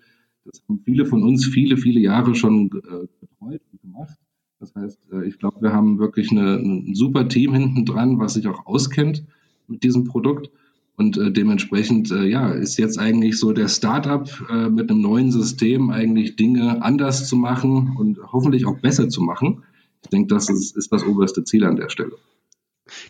das 0.45 0.61
haben 0.69 0.81
viele 0.85 1.07
von 1.07 1.23
uns 1.23 1.47
viele, 1.47 1.77
viele 1.77 2.01
Jahre 2.01 2.35
schon 2.35 2.67
äh, 2.67 3.07
betreut 3.21 3.63
und 3.71 3.83
gemacht. 3.83 4.19
Das 4.59 4.75
heißt, 4.75 4.99
äh, 5.13 5.29
ich 5.29 5.39
glaube, 5.39 5.63
wir 5.63 5.73
haben 5.73 6.01
wirklich 6.01 6.33
eine, 6.33 6.57
ein 6.57 6.97
super 6.97 7.29
Team 7.29 7.55
hinten 7.55 7.85
dran, 7.85 8.19
was 8.19 8.35
sich 8.35 8.49
auch 8.49 8.67
auskennt 8.67 9.25
mit 9.69 9.85
diesem 9.85 10.03
Produkt. 10.05 10.51
Und 10.97 11.17
äh, 11.17 11.33
dementsprechend, 11.33 12.11
äh, 12.11 12.25
ja, 12.25 12.53
ist 12.53 12.77
jetzt 12.79 12.99
eigentlich 12.99 13.39
so 13.39 13.53
der 13.53 13.69
Startup 13.69 14.29
äh, 14.51 14.69
mit 14.69 14.91
einem 14.91 15.01
neuen 15.01 15.33
System 15.33 15.91
eigentlich 15.91 16.37
Dinge 16.37 16.83
anders 16.83 17.27
zu 17.27 17.37
machen 17.37 17.97
und 17.97 18.19
hoffentlich 18.33 18.67
auch 18.67 18.79
besser 18.79 19.09
zu 19.09 19.23
machen. 19.23 19.65
Ich 20.03 20.11
denke, 20.11 20.35
das 20.35 20.51
ist, 20.51 20.77
ist 20.77 20.93
das 20.93 21.05
oberste 21.05 21.45
Ziel 21.45 21.65
an 21.65 21.77
der 21.77 21.89
Stelle. 21.89 22.13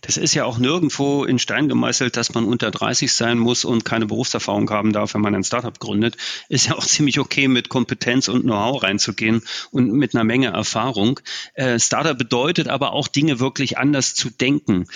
Das 0.03 0.17
ist 0.17 0.35
ja 0.35 0.45
auch 0.45 0.59
nirgendwo 0.59 1.25
in 1.25 1.39
Stein 1.39 1.69
gemeißelt, 1.69 2.17
dass 2.17 2.35
man 2.35 2.45
unter 2.45 2.71
30 2.71 3.13
sein 3.13 3.39
muss 3.39 3.65
und 3.65 3.85
keine 3.85 4.07
Berufserfahrung 4.07 4.69
haben 4.71 4.93
darf, 4.93 5.15
wenn 5.15 5.23
man 5.23 5.35
ein 5.35 5.45
Startup 5.45 5.79
gründet. 5.79 6.17
Ist 6.49 6.67
ja 6.67 6.75
auch 6.75 6.85
ziemlich 6.87 7.19
okay, 7.19 7.49
mit 7.49 7.69
Kompetenz 7.69 8.29
und 8.29 8.43
Know-how 8.43 8.83
reinzugehen 8.83 9.43
und 9.71 9.93
mit 9.93 10.15
einer 10.15 10.25
Menge 10.25 10.49
Erfahrung. 10.49 11.21
Äh, 11.55 11.79
Startup 11.79 12.17
bedeutet 12.17 12.69
aber 12.69 12.93
auch 12.93 13.09
Dinge 13.09 13.41
wirklich 13.41 13.79
anders 13.79 14.15
zu 14.15 14.31
denken 14.31 14.87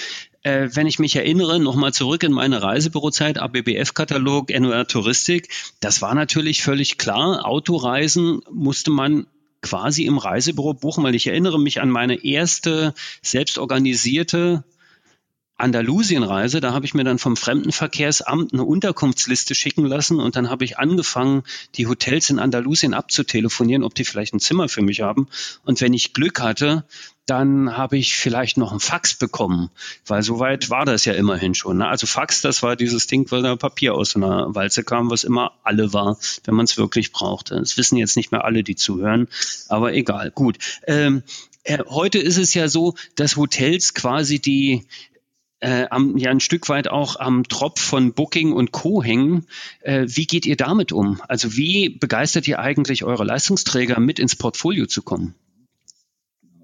äh, 0.46 0.76
wenn 0.76 0.86
ich 0.86 1.00
mich 1.00 1.16
erinnere, 1.16 1.58
nochmal 1.58 1.92
zurück 1.92 2.22
in 2.22 2.30
meine 2.30 2.62
Reisebürozeit, 2.62 3.36
ABBF-Katalog, 3.38 4.50
NOR 4.56 4.86
Touristik, 4.86 5.48
das 5.80 6.02
war 6.02 6.14
natürlich 6.14 6.62
völlig 6.62 6.98
klar. 6.98 7.44
Autoreisen 7.44 8.40
musste 8.52 8.92
man 8.92 9.26
quasi 9.60 10.04
im 10.04 10.18
Reisebüro 10.18 10.72
buchen, 10.72 11.02
weil 11.02 11.16
ich 11.16 11.26
erinnere 11.26 11.58
mich 11.58 11.80
an 11.80 11.90
meine 11.90 12.24
erste 12.24 12.94
selbstorganisierte 13.22 14.62
Andalusienreise, 15.58 16.60
da 16.60 16.74
habe 16.74 16.84
ich 16.84 16.92
mir 16.92 17.04
dann 17.04 17.18
vom 17.18 17.36
Fremdenverkehrsamt 17.36 18.52
eine 18.52 18.62
Unterkunftsliste 18.62 19.54
schicken 19.54 19.86
lassen 19.86 20.20
und 20.20 20.36
dann 20.36 20.50
habe 20.50 20.64
ich 20.64 20.78
angefangen, 20.78 21.44
die 21.76 21.86
Hotels 21.86 22.28
in 22.28 22.38
Andalusien 22.38 22.92
abzutelefonieren, 22.92 23.82
ob 23.82 23.94
die 23.94 24.04
vielleicht 24.04 24.34
ein 24.34 24.40
Zimmer 24.40 24.68
für 24.68 24.82
mich 24.82 25.00
haben. 25.00 25.28
Und 25.64 25.80
wenn 25.80 25.94
ich 25.94 26.12
Glück 26.12 26.40
hatte, 26.42 26.84
dann 27.24 27.76
habe 27.76 27.96
ich 27.96 28.16
vielleicht 28.16 28.56
noch 28.56 28.70
einen 28.70 28.80
Fax 28.80 29.14
bekommen, 29.14 29.70
weil 30.06 30.22
soweit 30.22 30.70
war 30.70 30.84
das 30.84 31.06
ja 31.06 31.14
immerhin 31.14 31.54
schon. 31.54 31.78
Ne? 31.78 31.88
Also 31.88 32.06
Fax, 32.06 32.40
das 32.40 32.62
war 32.62 32.76
dieses 32.76 33.06
Ding, 33.06 33.30
weil 33.30 33.42
da 33.42 33.56
Papier 33.56 33.94
aus 33.94 34.14
einer 34.14 34.54
Walze 34.54 34.84
kam, 34.84 35.10
was 35.10 35.24
immer 35.24 35.52
alle 35.64 35.92
war, 35.92 36.18
wenn 36.44 36.54
man 36.54 36.64
es 36.64 36.76
wirklich 36.76 37.12
brauchte. 37.12 37.56
Das 37.56 37.76
wissen 37.78 37.96
jetzt 37.96 38.16
nicht 38.16 38.30
mehr 38.30 38.44
alle, 38.44 38.62
die 38.62 38.76
zuhören, 38.76 39.26
aber 39.68 39.94
egal. 39.94 40.30
Gut. 40.30 40.58
Ähm, 40.86 41.24
äh, 41.64 41.78
heute 41.88 42.18
ist 42.18 42.36
es 42.36 42.54
ja 42.54 42.68
so, 42.68 42.94
dass 43.16 43.36
Hotels 43.36 43.94
quasi 43.94 44.38
die 44.38 44.86
äh, 45.60 45.86
am, 45.90 46.16
ja 46.16 46.30
ein 46.30 46.40
Stück 46.40 46.68
weit 46.68 46.88
auch 46.88 47.16
am 47.18 47.44
Tropf 47.44 47.80
von 47.80 48.12
Booking 48.12 48.52
und 48.52 48.72
Co. 48.72 49.02
hängen. 49.02 49.46
Äh, 49.80 50.06
wie 50.08 50.26
geht 50.26 50.46
ihr 50.46 50.56
damit 50.56 50.92
um? 50.92 51.20
Also 51.28 51.56
wie 51.56 51.88
begeistert 51.88 52.46
ihr 52.48 52.58
eigentlich 52.58 53.04
eure 53.04 53.24
Leistungsträger 53.24 54.00
mit 54.00 54.18
ins 54.18 54.36
Portfolio 54.36 54.86
zu 54.86 55.02
kommen? 55.02 55.34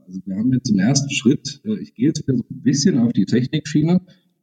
Also 0.06 0.20
wir 0.26 0.36
haben 0.36 0.52
jetzt 0.52 0.70
im 0.70 0.78
ersten 0.78 1.10
Schritt, 1.10 1.60
äh, 1.64 1.78
ich 1.78 1.94
gehe 1.94 2.08
jetzt 2.08 2.26
wieder 2.26 2.36
so 2.36 2.44
ein 2.50 2.62
bisschen 2.62 2.98
auf 2.98 3.12
die 3.12 3.24
Technikschiene, 3.24 4.00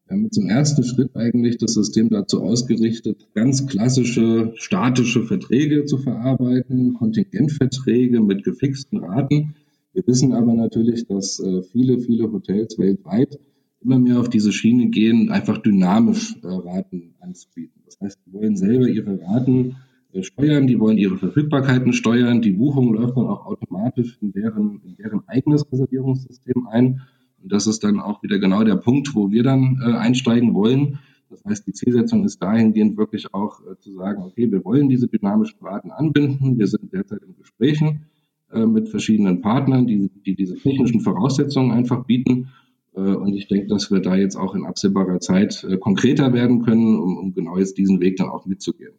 wir 0.08 0.18
haben 0.18 0.30
im 0.36 0.50
ersten 0.50 0.84
Schritt 0.84 1.16
eigentlich 1.16 1.60
das 1.60 1.76
System 1.76 2.10
dazu 2.10 2.42
ausgerichtet, 2.42 3.28
ganz 3.36 3.68
klassische 3.68 4.54
statische 4.56 5.24
Verträge 5.24 5.86
zu 5.86 6.00
verarbeiten, 6.00 6.96
Kontingentverträge 6.96 8.20
mit 8.20 8.44
gefixten 8.44 9.04
Raten. 9.04 9.54
Wir 9.94 10.08
wissen 10.08 10.34
aber 10.34 10.56
natürlich, 10.56 11.06
dass 11.06 11.40
äh, 11.40 11.62
viele, 11.62 12.00
viele 12.00 12.32
Hotels 12.32 12.80
weltweit 12.80 13.38
immer 13.82 14.00
mehr 14.00 14.20
auf 14.20 14.30
diese 14.30 14.52
Schiene 14.52 14.90
gehen, 14.90 15.30
einfach 15.30 15.58
dynamisch 15.58 16.36
äh, 16.44 16.48
Raten 16.48 17.16
anzubieten. 17.20 17.82
Das 17.86 18.00
heißt, 18.02 18.20
die 18.26 18.34
wollen 18.34 18.56
selber 18.56 18.88
ihre 18.88 19.20
Raten 19.22 19.78
äh, 20.12 20.24
steuern, 20.24 20.68
die 20.68 20.80
wollen 20.80 20.98
ihre 20.98 21.18
Verfügbarkeiten 21.18 21.94
steuern, 21.94 22.42
die 22.42 22.52
Buchung 22.52 22.94
läuft 22.94 23.16
dann 23.16 23.28
auch 23.28 23.46
automatisch 23.46 24.18
in 24.22 24.32
deren, 24.32 24.82
in 24.84 24.96
deren 24.98 25.28
eigenes 25.28 25.72
Reservierungssystem 25.72 26.68
ein. 26.68 27.02
Und 27.42 27.52
das 27.52 27.68
ist 27.68 27.84
dann 27.84 28.00
auch 28.00 28.22
wieder 28.22 28.40
genau 28.40 28.64
der 28.64 28.76
Punkt, 28.76 29.16
wo 29.16 29.32
wir 29.32 29.44
dann 29.44 29.80
äh, 29.82 29.94
einsteigen 29.94 30.54
wollen. 30.54 31.00
Das 31.30 31.46
heißt, 31.46 31.68
die 31.68 31.74
Zielsetzung 31.74 32.26
ist 32.26 32.42
dahingehend 32.42 32.98
wirklich 32.98 33.34
auch 33.34 33.62
äh, 33.62 33.78
zu 33.80 33.94
sagen, 33.94 34.24
okay, 34.24 34.52
wir 34.52 34.66
wollen 34.66 34.90
diese 34.90 35.08
dynamischen 35.08 35.60
Raten 35.62 35.92
anbinden. 35.92 36.58
Wir 36.58 36.68
sind 36.68 36.92
derzeit 36.92 37.22
in 37.22 37.38
Gesprächen 37.38 38.06
äh, 38.52 38.66
mit 38.66 38.90
verschiedenen 38.90 39.42
Partnern, 39.42 39.86
die, 39.86 40.10
die 40.26 40.36
diese 40.36 40.56
technischen 40.56 41.02
Voraussetzungen 41.02 41.72
einfach 41.72 42.06
bieten. 42.06 42.50
Äh, 42.96 43.00
und 43.00 43.34
ich 43.34 43.48
denke, 43.48 43.68
dass 43.68 43.92
wir 43.92 44.00
da 44.00 44.16
jetzt 44.16 44.36
auch 44.36 44.56
in 44.56 44.66
absehbarer 44.66 45.20
Zeit 45.20 45.64
äh, 45.64 45.78
konkreter 45.78 46.34
werden 46.34 46.64
können, 46.64 47.00
um, 47.00 47.18
um 47.18 47.34
genau 47.34 47.58
jetzt 47.58 47.78
diesen 47.78 48.00
Weg 48.00 48.18
dann 48.18 48.30
auch 48.30 48.46
mitzugehen. 48.46 48.94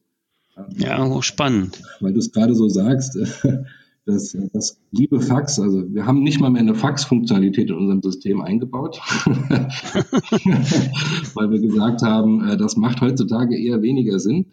Ja, 0.77 1.23
spannend. 1.23 1.81
Weil 2.01 2.13
du 2.13 2.19
es 2.19 2.33
gerade 2.33 2.55
so 2.55 2.69
sagst, 2.69 3.17
das, 4.05 4.37
das 4.53 4.79
liebe 4.91 5.21
Fax, 5.21 5.59
also 5.59 5.83
wir 5.93 6.07
haben 6.07 6.23
nicht 6.23 6.41
mal 6.41 6.51
mehr 6.51 6.63
eine 6.63 6.75
Fax-Funktionalität 6.75 7.71
in 7.71 7.77
unserem 7.77 8.03
System 8.03 8.41
eingebaut, 8.43 9.01
weil 11.35 11.51
wir 11.51 11.61
gesagt 11.61 12.03
haben, 12.03 12.47
äh, 12.47 12.57
das 12.57 12.77
macht 12.77 13.01
heutzutage 13.01 13.59
eher 13.59 13.83
weniger 13.83 14.19
Sinn. 14.19 14.47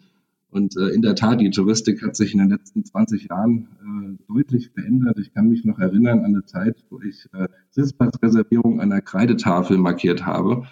Und 0.50 0.76
äh, 0.76 0.88
in 0.88 1.02
der 1.02 1.14
Tat, 1.14 1.40
die 1.40 1.50
Touristik 1.50 2.02
hat 2.02 2.16
sich 2.16 2.32
in 2.32 2.38
den 2.38 2.48
letzten 2.48 2.84
20 2.84 3.28
Jahren 3.28 3.68
äh, 3.82 4.32
deutlich 4.32 4.70
verändert. 4.70 5.18
Ich 5.18 5.32
kann 5.34 5.48
mich 5.48 5.64
noch 5.64 5.78
erinnern 5.78 6.20
an 6.20 6.34
eine 6.34 6.44
Zeit, 6.44 6.84
wo 6.88 7.00
ich 7.02 7.26
äh, 7.34 7.48
Sitzplatzreservierung 7.70 8.80
an 8.80 8.90
der 8.90 9.02
Kreidetafel 9.02 9.76
markiert 9.76 10.24
habe. 10.24 10.66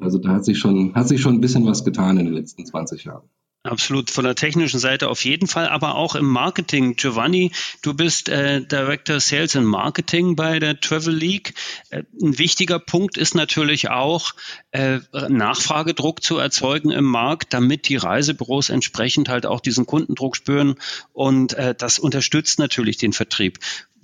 Also 0.00 0.18
da 0.18 0.30
hat 0.30 0.44
sich 0.44 0.58
schon, 0.58 0.94
hat 0.94 1.08
sich 1.08 1.20
schon 1.20 1.34
ein 1.34 1.40
bisschen 1.40 1.66
was 1.66 1.84
getan 1.84 2.18
in 2.18 2.26
den 2.26 2.34
letzten 2.34 2.64
20 2.64 3.04
Jahren. 3.04 3.28
Absolut, 3.64 4.10
von 4.10 4.24
der 4.24 4.36
technischen 4.36 4.78
Seite 4.78 5.08
auf 5.08 5.24
jeden 5.24 5.48
Fall, 5.48 5.68
aber 5.68 5.96
auch 5.96 6.14
im 6.14 6.26
Marketing. 6.26 6.94
Giovanni, 6.94 7.50
du 7.82 7.92
bist 7.92 8.28
äh, 8.28 8.64
Director 8.64 9.18
Sales 9.18 9.56
and 9.56 9.66
Marketing 9.66 10.36
bei 10.36 10.60
der 10.60 10.78
Travel 10.80 11.14
League. 11.14 11.54
Äh, 11.90 12.04
ein 12.22 12.38
wichtiger 12.38 12.78
Punkt 12.78 13.18
ist 13.18 13.34
natürlich 13.34 13.90
auch, 13.90 14.32
äh, 14.70 15.00
Nachfragedruck 15.28 16.22
zu 16.22 16.38
erzeugen 16.38 16.92
im 16.92 17.04
Markt, 17.04 17.52
damit 17.52 17.88
die 17.88 17.96
Reisebüros 17.96 18.70
entsprechend 18.70 19.28
halt 19.28 19.44
auch 19.44 19.60
diesen 19.60 19.86
Kundendruck 19.86 20.36
spüren 20.36 20.76
und 21.12 21.54
äh, 21.54 21.74
das 21.76 21.98
unterstützt 21.98 22.60
natürlich 22.60 22.96
den 22.96 23.12
Vertrieb. 23.12 23.58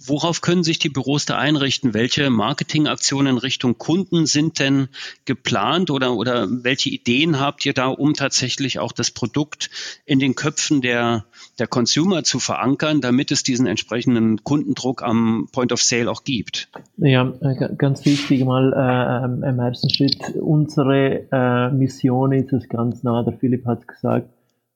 Worauf 0.06 0.40
können 0.40 0.64
sich 0.64 0.78
die 0.78 0.88
Büros 0.88 1.25
da 1.25 1.38
einrichten? 1.38 1.94
Welche 1.94 2.28
Marketingaktionen 2.30 3.38
Richtung 3.38 3.78
Kunden 3.78 4.26
sind 4.26 4.58
denn 4.58 4.88
geplant 5.25 5.90
oder, 5.90 6.14
oder 6.14 6.46
welche 6.50 6.90
Ideen 6.90 7.40
habt 7.40 7.64
ihr 7.64 7.73
da, 7.73 7.88
um 7.88 8.14
tatsächlich 8.14 8.78
auch 8.78 8.92
das 8.92 9.11
Produkt 9.11 9.70
in 10.04 10.18
den 10.18 10.34
Köpfen 10.34 10.82
der, 10.82 11.25
der 11.58 11.66
Consumer 11.66 12.23
zu 12.25 12.38
verankern, 12.38 13.00
damit 13.00 13.30
es 13.30 13.42
diesen 13.42 13.66
entsprechenden 13.66 14.44
Kundendruck 14.44 15.02
am 15.02 15.49
Point 15.52 15.73
of 15.73 15.82
Sale 15.82 16.11
auch 16.11 16.25
gibt? 16.25 16.68
Ja, 16.96 17.32
äh, 17.40 17.75
ganz 17.76 18.04
wichtig 18.04 18.44
mal 18.44 18.73
äh, 18.73 19.49
im 19.49 19.58
ersten 19.58 19.90
Schritt. 19.90 20.18
Unsere 20.40 21.28
äh, 21.32 21.70
Mission 21.70 22.32
ist 22.32 22.52
es 22.52 22.68
ganz 22.68 23.02
nah, 23.02 23.23
der 23.23 23.38
Philipp 23.38 23.64
hat 23.64 23.88
gesagt, 23.88 24.28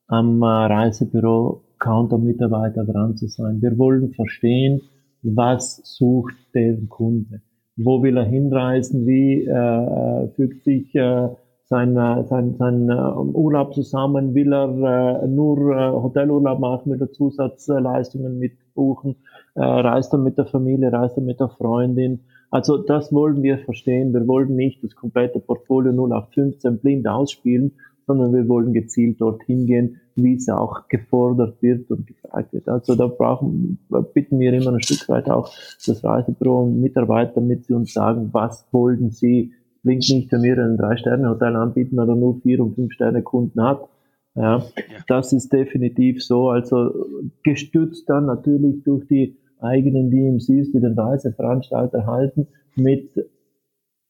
am 0.07 0.43
äh, 0.43 0.47
Reisebüro 0.47 1.65
Counter-Mitarbeiter 1.79 2.85
dran 2.85 3.17
zu 3.17 3.29
sein. 3.29 3.63
Wir 3.63 3.79
wollen 3.79 4.13
verstehen, 4.15 4.81
was 5.23 5.81
sucht 5.85 6.37
der 6.55 6.77
Kunde? 6.89 7.41
Wo 7.77 8.03
will 8.03 8.17
er 8.17 8.25
hinreisen? 8.25 9.07
Wie 9.07 9.45
äh, 9.45 10.29
fügt 10.35 10.65
sich 10.65 10.95
äh, 10.95 11.29
sein, 11.67 11.97
äh, 11.97 12.25
sein, 12.25 12.57
sein 12.59 12.89
äh, 12.89 12.93
Urlaub 12.93 13.75
zusammen? 13.75 14.35
Will 14.35 14.53
er 14.53 15.23
äh, 15.23 15.29
nur 15.29 15.77
äh, 15.77 15.91
Hotelurlaub 15.93 16.59
machen, 16.59 16.93
will 16.93 17.01
er 17.01 17.13
Zusatzleistungen 17.13 18.39
mitbuchen? 18.39 19.17
Äh, 19.55 19.61
reist 19.61 20.13
er 20.13 20.19
mit 20.19 20.39
der 20.39 20.47
Familie, 20.47 20.93
reist 20.93 21.17
er 21.17 21.23
mit 21.23 21.41
der 21.41 21.49
Freundin? 21.49 22.21
Also 22.51 22.79
das 22.79 23.13
wollen 23.13 23.43
wir 23.43 23.59
verstehen. 23.59 24.15
Wir 24.15 24.27
wollen 24.27 24.57
nicht 24.57 24.83
das 24.83 24.95
komplette 24.95 25.39
Portfolio 25.39 25.93
0815 25.93 26.79
blind 26.79 27.07
ausspielen, 27.07 27.73
sondern 28.09 28.33
wir 28.33 28.49
wollen 28.49 28.73
gezielt 28.73 29.21
dorthin 29.21 29.67
gehen, 29.67 30.01
wie 30.17 30.35
es 30.35 30.49
auch 30.49 30.89
gefordert 30.89 31.63
wird 31.63 31.91
und 31.91 32.07
gefragt 32.07 32.55
wird. 32.55 32.67
Also 32.69 32.97
da 32.97 33.07
brauchen, 33.07 33.79
bitten 34.15 34.41
wir 34.41 34.53
immer 34.55 34.73
ein 34.73 34.83
Stück 34.83 35.09
weit 35.09 35.31
auch 35.31 35.53
das 35.87 36.03
Reisebüro 36.03 36.63
und 36.65 36.81
Mitarbeiter, 36.81 37.35
damit 37.37 37.67
sie 37.67 37.75
uns 37.75 37.93
sagen, 37.93 38.31
was 38.33 38.67
wollen 38.73 39.11
sie. 39.11 39.53
Es 39.77 39.83
bringt 39.83 40.09
nicht, 40.09 40.33
wenn 40.33 40.43
wir 40.43 40.59
ein 40.59 40.79
Drei-Sterne-Hotel 40.79 41.55
anbieten 41.55 42.01
oder 42.01 42.17
nur 42.17 42.41
vier 42.41 42.61
und 42.61 42.75
fünf 42.75 42.93
Sterne 42.95 43.23
Kunden 43.23 43.63
hat. 43.63 43.87
Ja, 44.35 44.65
das 45.07 45.33
ist 45.33 45.53
definitiv 45.53 46.25
so. 46.25 46.49
Also 46.49 47.07
gestützt 47.45 48.09
dann 48.09 48.27
natürlich 48.27 48.83
durch 48.85 49.07
die 49.07 49.37
eigenen 49.61 50.11
DMCs, 50.11 50.73
die 50.73 50.81
den 50.81 50.99
Reiseveranstalter 50.99 52.07
halten, 52.07 52.49
mit 52.75 53.11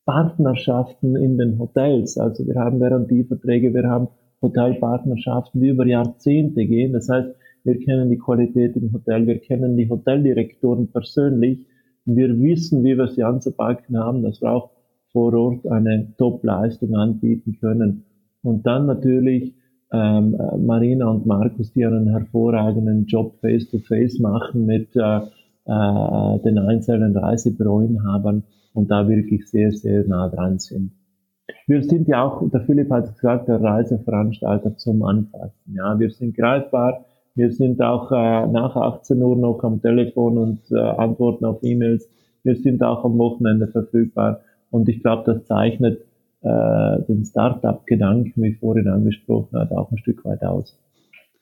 Partnerschaften 0.09 1.17
in 1.17 1.37
den 1.37 1.59
Hotels. 1.59 2.17
Also 2.17 2.47
wir 2.47 2.55
haben 2.55 2.81
Garantieverträge, 2.81 3.75
wir 3.75 3.91
haben 3.91 4.09
Hotelpartnerschaften, 4.41 5.61
die 5.61 5.69
über 5.69 5.87
Jahrzehnte 5.87 6.65
gehen. 6.65 6.95
Das 6.95 7.11
heißt, 7.11 7.29
wir 7.65 7.79
kennen 7.81 8.09
die 8.09 8.17
Qualität 8.17 8.75
im 8.77 8.91
Hotel, 8.91 9.27
wir 9.27 9.39
kennen 9.39 9.77
die 9.77 9.91
Hoteldirektoren 9.91 10.91
persönlich, 10.91 11.59
wir 12.07 12.41
wissen, 12.41 12.85
wie 12.85 12.97
wir 12.97 13.09
sie 13.09 13.23
anzupacken 13.23 13.99
haben, 13.99 14.23
dass 14.23 14.41
wir 14.41 14.51
auch 14.51 14.71
vor 15.13 15.35
Ort 15.35 15.71
eine 15.71 16.15
Top-Leistung 16.17 16.95
anbieten 16.95 17.59
können. 17.61 18.05
Und 18.43 18.67
dann 18.67 18.87
natürlich 18.87 19.53
ähm, 19.93 20.39
Marina 20.57 21.11
und 21.11 21.27
Markus, 21.27 21.75
die 21.75 21.85
einen 21.85 22.09
hervorragenden 22.09 23.05
Job 23.05 23.37
face-to-face 23.43 24.19
-face 24.19 24.23
machen 24.23 24.65
mit 24.65 24.89
äh, 24.97 25.19
äh, 25.67 26.39
den 26.45 26.59
einzelnen 26.59 27.15
Reisebüroinhabern 27.15 28.45
und 28.75 28.91
da 28.91 29.09
wirklich 29.09 29.49
sehr, 29.49 29.73
sehr 29.73 30.07
nah 30.07 30.29
dran 30.29 30.59
sind. 30.59 30.93
Wir 31.67 31.83
sind 31.83 32.09
ja 32.09 32.25
auch, 32.25 32.49
der 32.51 32.61
Philipp 32.61 32.91
hat 32.91 33.15
gesagt, 33.15 33.49
der 33.49 33.63
Reiseveranstalter 33.63 34.77
zum 34.77 35.03
Anfassen. 35.03 35.75
Ja, 35.75 35.99
wir 35.99 36.11
sind 36.11 36.37
greifbar. 36.37 37.05
Wir 37.35 37.53
sind 37.53 37.81
auch 37.83 38.11
äh, 38.11 38.47
nach 38.49 38.75
18 38.75 39.23
Uhr 39.23 39.37
noch 39.37 39.63
am 39.63 39.81
Telefon 39.81 40.39
und 40.39 40.61
äh, 40.71 40.79
antworten 40.79 41.45
auf 41.45 41.63
E-Mails. 41.63 42.09
Wir 42.43 42.57
sind 42.57 42.83
auch 42.83 43.05
am 43.05 43.19
Wochenende 43.19 43.69
verfügbar. 43.69 44.41
Und 44.71 44.89
ich 44.89 45.03
glaube, 45.03 45.23
das 45.33 45.45
zeichnet 45.45 46.01
äh, 46.43 47.03
den 47.09 47.25
Startup-Gedanken, 47.25 48.43
wie 48.43 48.55
vorhin 48.55 48.89
angesprochen 48.89 49.59
habe, 49.59 49.79
auch 49.79 49.91
ein 49.91 49.99
Stück 49.99 50.25
weit 50.25 50.43
aus. 50.43 50.79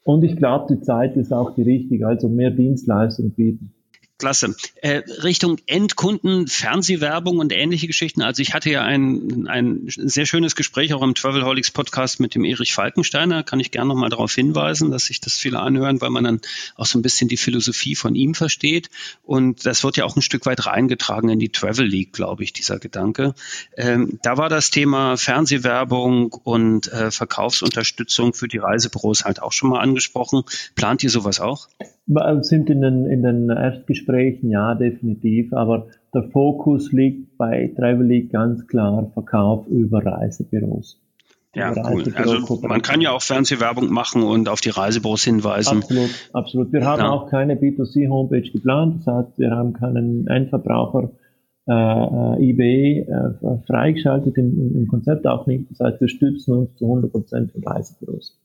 Und 0.04 0.22
ich 0.22 0.36
glaube, 0.36 0.74
die 0.74 0.80
Zeit 0.82 1.16
ist 1.16 1.32
auch 1.32 1.54
die 1.54 1.62
richtige, 1.62 2.06
also 2.06 2.28
mehr 2.28 2.50
Dienstleistung 2.50 3.30
bieten. 3.30 3.72
Klasse. 4.18 4.56
Äh, 4.76 5.02
Richtung 5.22 5.58
Endkunden, 5.66 6.46
Fernsehwerbung 6.46 7.38
und 7.38 7.52
ähnliche 7.52 7.86
Geschichten. 7.86 8.22
Also 8.22 8.40
ich 8.40 8.54
hatte 8.54 8.70
ja 8.70 8.82
ein, 8.82 9.46
ein 9.46 9.82
sehr 9.86 10.24
schönes 10.24 10.56
Gespräch 10.56 10.94
auch 10.94 11.02
im 11.02 11.14
Travelholics 11.14 11.70
Podcast 11.70 12.18
mit 12.18 12.34
dem 12.34 12.44
Erich 12.44 12.72
Falkensteiner. 12.72 13.42
Kann 13.42 13.60
ich 13.60 13.70
gerne 13.70 13.88
nochmal 13.88 14.08
darauf 14.08 14.34
hinweisen, 14.34 14.90
dass 14.90 15.06
sich 15.06 15.20
das 15.20 15.34
viele 15.34 15.60
anhören, 15.60 16.00
weil 16.00 16.08
man 16.08 16.24
dann 16.24 16.40
auch 16.76 16.86
so 16.86 16.98
ein 16.98 17.02
bisschen 17.02 17.28
die 17.28 17.36
Philosophie 17.36 17.94
von 17.94 18.14
ihm 18.14 18.34
versteht. 18.34 18.88
Und 19.22 19.66
das 19.66 19.84
wird 19.84 19.98
ja 19.98 20.06
auch 20.06 20.16
ein 20.16 20.22
Stück 20.22 20.46
weit 20.46 20.64
reingetragen 20.64 21.28
in 21.28 21.38
die 21.38 21.50
Travel 21.50 21.86
League, 21.86 22.14
glaube 22.14 22.42
ich, 22.42 22.54
dieser 22.54 22.78
Gedanke. 22.78 23.34
Ähm, 23.76 24.18
da 24.22 24.38
war 24.38 24.48
das 24.48 24.70
Thema 24.70 25.18
Fernsehwerbung 25.18 26.32
und 26.32 26.90
äh, 26.90 27.10
Verkaufsunterstützung 27.10 28.32
für 28.32 28.48
die 28.48 28.58
Reisebüros 28.58 29.24
halt 29.26 29.42
auch 29.42 29.52
schon 29.52 29.68
mal 29.68 29.80
angesprochen. 29.80 30.44
Plant 30.74 31.02
ihr 31.02 31.10
sowas 31.10 31.38
auch? 31.40 31.68
Sind 32.42 32.70
in 32.70 32.82
den, 32.82 33.06
in 33.06 33.22
den 33.22 33.50
Erstgesprächen, 33.50 34.50
ja, 34.50 34.74
definitiv. 34.74 35.52
Aber 35.52 35.88
der 36.14 36.22
Fokus 36.24 36.92
liegt 36.92 37.36
bei 37.36 37.72
Travel 37.76 38.06
League 38.06 38.30
ganz 38.30 38.66
klar 38.68 39.10
Verkauf 39.12 39.66
über 39.66 40.04
Reisebüros. 40.06 41.00
Ja, 41.56 41.72
cool. 41.90 42.04
Also 42.14 42.60
man 42.68 42.82
kann 42.82 43.00
ja 43.00 43.12
auch 43.12 43.22
Fernsehwerbung 43.22 43.90
machen 43.90 44.22
und 44.22 44.48
auf 44.48 44.60
die 44.60 44.68
Reisebüros 44.68 45.24
hinweisen. 45.24 45.78
Absolut, 45.78 46.10
absolut. 46.34 46.72
Wir 46.72 46.84
haben 46.84 47.00
ja. 47.00 47.10
auch 47.10 47.30
keine 47.30 47.54
B2C-Homepage 47.54 48.52
geplant. 48.52 48.96
Das 48.98 49.14
heißt, 49.14 49.38
wir 49.38 49.50
haben 49.50 49.72
keinen 49.72 50.26
Endverbraucher 50.26 51.10
äh, 51.66 51.72
äh 51.72 52.50
eBay 52.50 53.00
äh, 53.00 53.66
freigeschaltet 53.66 54.36
im, 54.36 54.76
im 54.76 54.86
Konzept 54.86 55.26
auch 55.26 55.46
nicht. 55.46 55.70
Das 55.70 55.80
heißt, 55.80 56.00
wir 56.00 56.08
stützen 56.08 56.52
uns 56.52 56.76
zu 56.76 56.84
100% 56.84 57.52
von 57.52 57.64
Reisebüros. 57.64 58.38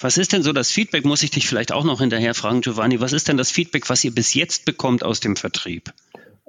Was 0.00 0.18
ist 0.18 0.32
denn 0.32 0.42
so 0.42 0.52
das 0.52 0.70
Feedback, 0.70 1.04
muss 1.04 1.22
ich 1.22 1.30
dich 1.30 1.46
vielleicht 1.46 1.72
auch 1.72 1.84
noch 1.84 2.00
hinterher 2.00 2.34
fragen, 2.34 2.60
Giovanni, 2.60 3.00
was 3.00 3.12
ist 3.12 3.28
denn 3.28 3.36
das 3.36 3.50
Feedback, 3.50 3.88
was 3.88 4.04
ihr 4.04 4.14
bis 4.14 4.34
jetzt 4.34 4.64
bekommt 4.64 5.04
aus 5.04 5.20
dem 5.20 5.36
Vertrieb? 5.36 5.92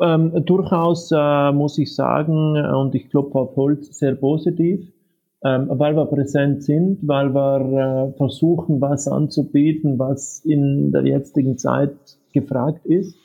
Ähm, 0.01 0.43
durchaus 0.45 1.11
äh, 1.11 1.51
muss 1.51 1.77
ich 1.77 1.95
sagen, 1.95 2.57
und 2.57 2.95
ich 2.95 3.09
klopfe 3.09 3.39
auf 3.39 3.55
Holz, 3.55 3.97
sehr 3.97 4.15
positiv, 4.15 4.91
ähm, 5.43 5.67
weil 5.69 5.95
wir 5.95 6.05
präsent 6.05 6.63
sind, 6.63 6.99
weil 7.03 7.33
wir 7.33 8.13
äh, 8.13 8.17
versuchen, 8.17 8.81
was 8.81 9.07
anzubieten, 9.07 9.99
was 9.99 10.43
in 10.43 10.91
der 10.91 11.05
jetzigen 11.05 11.57
Zeit 11.57 11.95
gefragt 12.33 12.85
ist. 12.85 13.15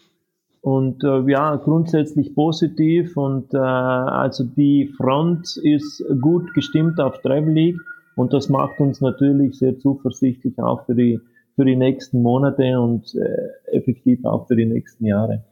Und 0.60 1.02
äh, 1.02 1.22
ja, 1.30 1.56
grundsätzlich 1.56 2.34
positiv 2.34 3.16
und 3.16 3.54
äh, 3.54 3.56
also 3.56 4.44
die 4.44 4.92
Front 4.96 5.56
ist 5.62 6.04
gut 6.20 6.52
gestimmt 6.52 7.00
auf 7.00 7.20
Travel 7.22 7.52
League 7.52 7.80
und 8.20 8.34
das 8.34 8.50
macht 8.50 8.78
uns 8.80 9.00
natürlich 9.00 9.58
sehr 9.58 9.78
zuversichtlich 9.78 10.58
auch 10.58 10.84
für 10.84 10.94
die, 10.94 11.20
für 11.56 11.64
die 11.64 11.74
nächsten 11.74 12.20
Monate 12.20 12.78
und 12.78 13.14
äh, 13.14 13.74
effektiv 13.74 14.26
auch 14.26 14.46
für 14.46 14.56
die 14.56 14.66
nächsten 14.66 15.06
Jahre. 15.06 15.42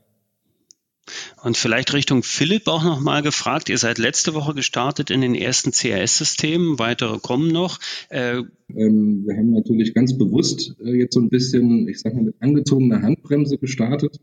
Und 1.43 1.57
vielleicht 1.57 1.95
Richtung 1.95 2.23
Philipp 2.23 2.69
auch 2.69 2.85
nochmal 2.85 3.23
gefragt. 3.23 3.71
Ihr 3.71 3.79
seid 3.79 3.97
letzte 3.97 4.35
Woche 4.35 4.53
gestartet 4.53 5.11
in 5.11 5.23
den 5.23 5.35
ersten 5.35 5.71
CRS-Systemen, 5.71 6.79
weitere 6.79 7.19
kommen 7.21 7.51
noch. 7.51 7.79
Äh, 8.11 8.43
ähm, 8.77 9.25
wir 9.27 9.35
haben 9.35 9.53
natürlich 9.53 9.95
ganz 9.95 10.19
bewusst 10.19 10.77
äh, 10.85 10.93
jetzt 10.93 11.15
so 11.15 11.21
ein 11.21 11.31
bisschen, 11.31 11.89
ich 11.89 12.01
sag 12.01 12.15
mal, 12.15 12.25
mit 12.25 12.35
angezogener 12.41 13.01
Handbremse 13.01 13.57
gestartet. 13.57 14.21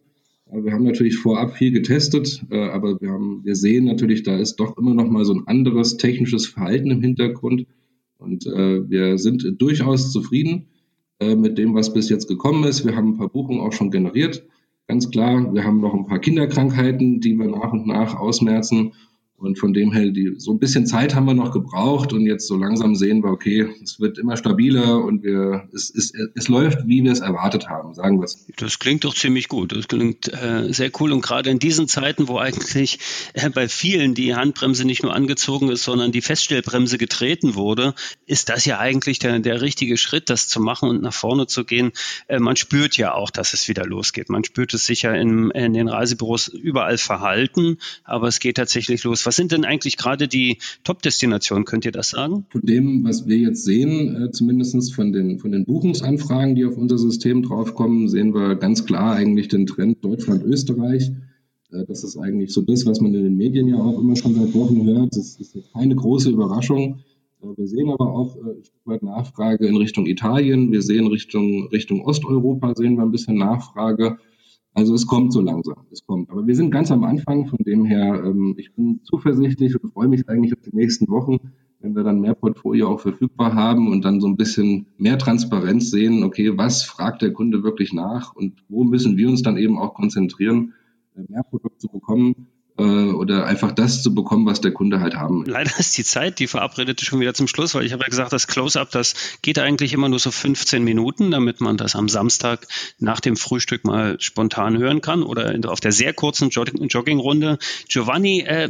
Wir 0.51 0.71
haben 0.71 0.83
natürlich 0.83 1.17
vorab 1.17 1.57
viel 1.57 1.71
getestet, 1.71 2.43
äh, 2.51 2.69
aber 2.69 3.01
wir, 3.01 3.09
haben, 3.09 3.41
wir 3.43 3.55
sehen 3.55 3.85
natürlich, 3.85 4.21
da 4.21 4.37
ist 4.37 4.57
doch 4.57 4.77
immer 4.77 4.93
noch 4.93 5.09
mal 5.09 5.25
so 5.25 5.33
ein 5.33 5.47
anderes 5.47 5.97
technisches 5.97 6.45
Verhalten 6.45 6.91
im 6.91 7.01
Hintergrund. 7.01 7.65
Und 8.25 8.45
äh, 8.47 8.89
wir 8.89 9.17
sind 9.17 9.45
durchaus 9.59 10.11
zufrieden 10.11 10.67
äh, 11.19 11.35
mit 11.35 11.57
dem, 11.57 11.75
was 11.75 11.93
bis 11.93 12.09
jetzt 12.09 12.27
gekommen 12.27 12.63
ist. 12.65 12.85
Wir 12.85 12.95
haben 12.95 13.09
ein 13.09 13.17
paar 13.17 13.29
Buchungen 13.29 13.61
auch 13.61 13.71
schon 13.71 13.91
generiert. 13.91 14.43
Ganz 14.87 15.09
klar, 15.09 15.53
wir 15.53 15.63
haben 15.63 15.79
noch 15.79 15.93
ein 15.93 16.05
paar 16.05 16.19
Kinderkrankheiten, 16.19 17.21
die 17.21 17.35
wir 17.35 17.47
nach 17.47 17.71
und 17.71 17.87
nach 17.87 18.15
ausmerzen. 18.15 18.93
Und 19.45 19.59
von 19.59 19.73
dem 19.73 19.91
her, 19.91 20.09
die, 20.09 20.33
so 20.37 20.51
ein 20.51 20.59
bisschen 20.59 20.87
Zeit 20.87 21.13
haben 21.13 21.25
wir 21.25 21.35
noch 21.35 21.51
gebraucht 21.51 22.13
und 22.13 22.25
jetzt 22.25 22.47
so 22.47 22.57
langsam 22.57 22.95
sehen 22.95 23.23
wir, 23.23 23.29
okay, 23.29 23.67
es 23.83 23.99
wird 23.99 24.17
immer 24.17 24.37
stabiler 24.37 25.03
und 25.03 25.23
wir, 25.23 25.69
es, 25.71 25.93
es, 25.93 26.13
es 26.33 26.47
läuft, 26.47 26.87
wie 26.87 27.03
wir 27.03 27.11
es 27.11 27.19
erwartet 27.19 27.69
haben, 27.69 27.93
sagen 27.93 28.19
wir 28.19 28.25
es. 28.25 28.45
Das 28.57 28.79
klingt 28.79 29.03
doch 29.03 29.13
ziemlich 29.13 29.47
gut. 29.47 29.71
Das 29.71 29.87
klingt 29.87 30.33
äh, 30.33 30.73
sehr 30.73 30.89
cool 30.99 31.11
und 31.11 31.21
gerade 31.21 31.51
in 31.51 31.59
diesen 31.59 31.87
Zeiten, 31.87 32.27
wo 32.27 32.39
eigentlich 32.39 32.99
äh, 33.33 33.49
bei 33.49 33.67
vielen 33.67 34.15
die 34.15 34.33
Handbremse 34.33 34.83
nicht 34.83 35.03
nur 35.03 35.13
angezogen 35.13 35.69
ist, 35.69 35.83
sondern 35.83 36.11
die 36.11 36.21
Feststellbremse 36.21 36.97
getreten 36.97 37.53
wurde, 37.53 37.93
ist 38.25 38.49
das 38.49 38.65
ja 38.65 38.79
eigentlich 38.79 39.19
der, 39.19 39.37
der 39.39 39.61
richtige 39.61 39.97
Schritt, 39.97 40.31
das 40.31 40.47
zu 40.47 40.59
machen 40.59 40.89
und 40.89 41.03
nach 41.03 41.13
vorne 41.13 41.45
zu 41.45 41.65
gehen. 41.65 41.91
Äh, 42.27 42.39
man 42.39 42.55
spürt 42.55 42.97
ja 42.97 43.13
auch, 43.13 43.29
dass 43.29 43.53
es 43.53 43.67
wieder 43.67 43.85
losgeht. 43.85 44.29
Man 44.29 44.43
spürt 44.43 44.73
es 44.73 44.87
sicher 44.87 45.13
in, 45.13 45.51
in 45.51 45.73
den 45.73 45.87
Reisebüros 45.87 46.47
überall 46.47 46.97
verhalten, 46.97 47.77
aber 48.03 48.27
es 48.27 48.39
geht 48.39 48.57
tatsächlich 48.57 49.03
los 49.03 49.25
was 49.25 49.34
sind 49.35 49.51
denn 49.51 49.65
eigentlich 49.65 49.97
gerade 49.97 50.27
die 50.27 50.57
Top-Destinationen? 50.83 51.65
Könnt 51.65 51.85
ihr 51.85 51.91
das 51.91 52.09
sagen? 52.09 52.45
Von 52.49 52.61
dem, 52.61 53.03
was 53.03 53.27
wir 53.27 53.37
jetzt 53.37 53.63
sehen, 53.63 54.23
äh, 54.23 54.31
zumindest 54.31 54.93
von 54.93 55.11
den, 55.13 55.39
von 55.39 55.51
den 55.51 55.65
Buchungsanfragen, 55.65 56.55
die 56.55 56.65
auf 56.65 56.77
unser 56.77 56.97
System 56.97 57.43
draufkommen, 57.43 58.07
sehen 58.07 58.33
wir 58.33 58.55
ganz 58.55 58.85
klar 58.85 59.15
eigentlich 59.15 59.47
den 59.47 59.65
Trend 59.65 60.03
Deutschland-Österreich. 60.03 61.11
Äh, 61.71 61.85
das 61.87 62.03
ist 62.03 62.17
eigentlich 62.17 62.51
so 62.51 62.61
das, 62.61 62.85
was 62.85 63.01
man 63.01 63.13
in 63.13 63.23
den 63.23 63.37
Medien 63.37 63.67
ja 63.67 63.77
auch 63.77 63.99
immer 63.99 64.15
schon 64.15 64.35
seit 64.35 64.53
Wochen 64.53 64.85
hört. 64.85 65.15
Das 65.15 65.35
ist 65.39 65.57
keine 65.73 65.95
große 65.95 66.29
Überraschung. 66.29 66.99
Äh, 67.41 67.57
wir 67.57 67.67
sehen 67.67 67.89
aber 67.89 68.11
auch 68.11 68.35
ein 68.35 68.63
Stück 68.63 68.85
weit 68.85 69.03
Nachfrage 69.03 69.67
in 69.67 69.77
Richtung 69.77 70.05
Italien. 70.05 70.71
Wir 70.71 70.81
sehen 70.81 71.07
Richtung, 71.07 71.67
Richtung 71.71 72.01
Osteuropa 72.01 72.73
sehen 72.75 72.95
wir 72.95 73.03
ein 73.03 73.11
bisschen 73.11 73.37
Nachfrage. 73.37 74.17
Also 74.75 74.93
es 74.93 75.07
kommt 75.07 75.31
so 75.31 75.39
langsam, 75.39 75.85
es 75.89 76.05
kommt. 76.05 76.29
Aber 76.29 76.45
wir 76.45 76.55
sind 76.55 76.69
ganz 76.69 76.91
am 76.91 77.05
Anfang, 77.05 77.47
von 77.47 77.59
dem 77.65 77.85
her, 77.85 78.21
ähm, 78.25 78.55
ich 78.57 78.73
bin 78.73 78.99
zuversichtlich 79.03 79.81
und 79.81 79.93
freue 79.93 80.09
mich 80.09 80.27
eigentlich 80.27 80.53
auf 80.53 80.61
die 80.61 80.75
nächsten 80.75 81.07
Wochen, 81.07 81.37
wenn 81.79 81.95
wir 81.95 82.03
dann 82.03 82.19
mehr 82.19 82.33
Portfolio 82.33 82.89
auch 82.89 82.99
verfügbar 82.99 83.55
haben 83.55 83.89
und 83.89 84.03
dann 84.03 84.19
so 84.19 84.27
ein 84.27 84.35
bisschen 84.35 84.87
mehr 84.97 85.17
Transparenz 85.17 85.91
sehen, 85.91 86.25
okay, 86.25 86.57
was 86.57 86.83
fragt 86.83 87.21
der 87.21 87.31
Kunde 87.31 87.63
wirklich 87.63 87.93
nach 87.93 88.35
und 88.35 88.65
wo 88.67 88.83
müssen 88.83 89.15
wir 89.15 89.29
uns 89.29 89.43
dann 89.43 89.55
eben 89.55 89.79
auch 89.79 89.93
konzentrieren, 89.93 90.73
äh, 91.15 91.21
mehr 91.29 91.43
Produkte 91.43 91.77
zu 91.77 91.87
bekommen, 91.87 92.47
oder 92.77 93.45
einfach 93.45 93.71
das 93.71 94.03
zu 94.03 94.13
bekommen, 94.13 94.45
was 94.45 94.59
der 94.59 94.71
Kunde 94.71 94.99
halt 94.99 95.15
haben 95.15 95.45
will. 95.45 95.51
Leider 95.51 95.71
ist 95.79 95.97
die 95.97 96.03
Zeit, 96.03 96.39
die 96.39 96.47
verabredete, 96.47 97.05
schon 97.05 97.19
wieder 97.21 97.33
zum 97.33 97.47
Schluss, 97.47 97.73
weil 97.73 97.85
ich 97.85 97.93
habe 97.93 98.03
ja 98.03 98.09
gesagt, 98.09 98.33
das 98.33 98.47
Close-up, 98.47 98.91
das 98.91 99.39
geht 99.41 99.59
eigentlich 99.59 99.93
immer 99.93 100.09
nur 100.09 100.19
so 100.19 100.31
15 100.31 100.83
Minuten, 100.83 101.31
damit 101.31 101.61
man 101.61 101.77
das 101.77 101.95
am 101.95 102.09
Samstag 102.09 102.67
nach 102.99 103.21
dem 103.21 103.37
Frühstück 103.37 103.85
mal 103.85 104.19
spontan 104.19 104.77
hören 104.77 105.01
kann 105.01 105.23
oder 105.23 105.55
auf 105.67 105.79
der 105.79 105.93
sehr 105.93 106.13
kurzen 106.13 106.49
Joggingrunde. 106.49 107.59
Giovanni, 107.87 108.41
äh, 108.41 108.69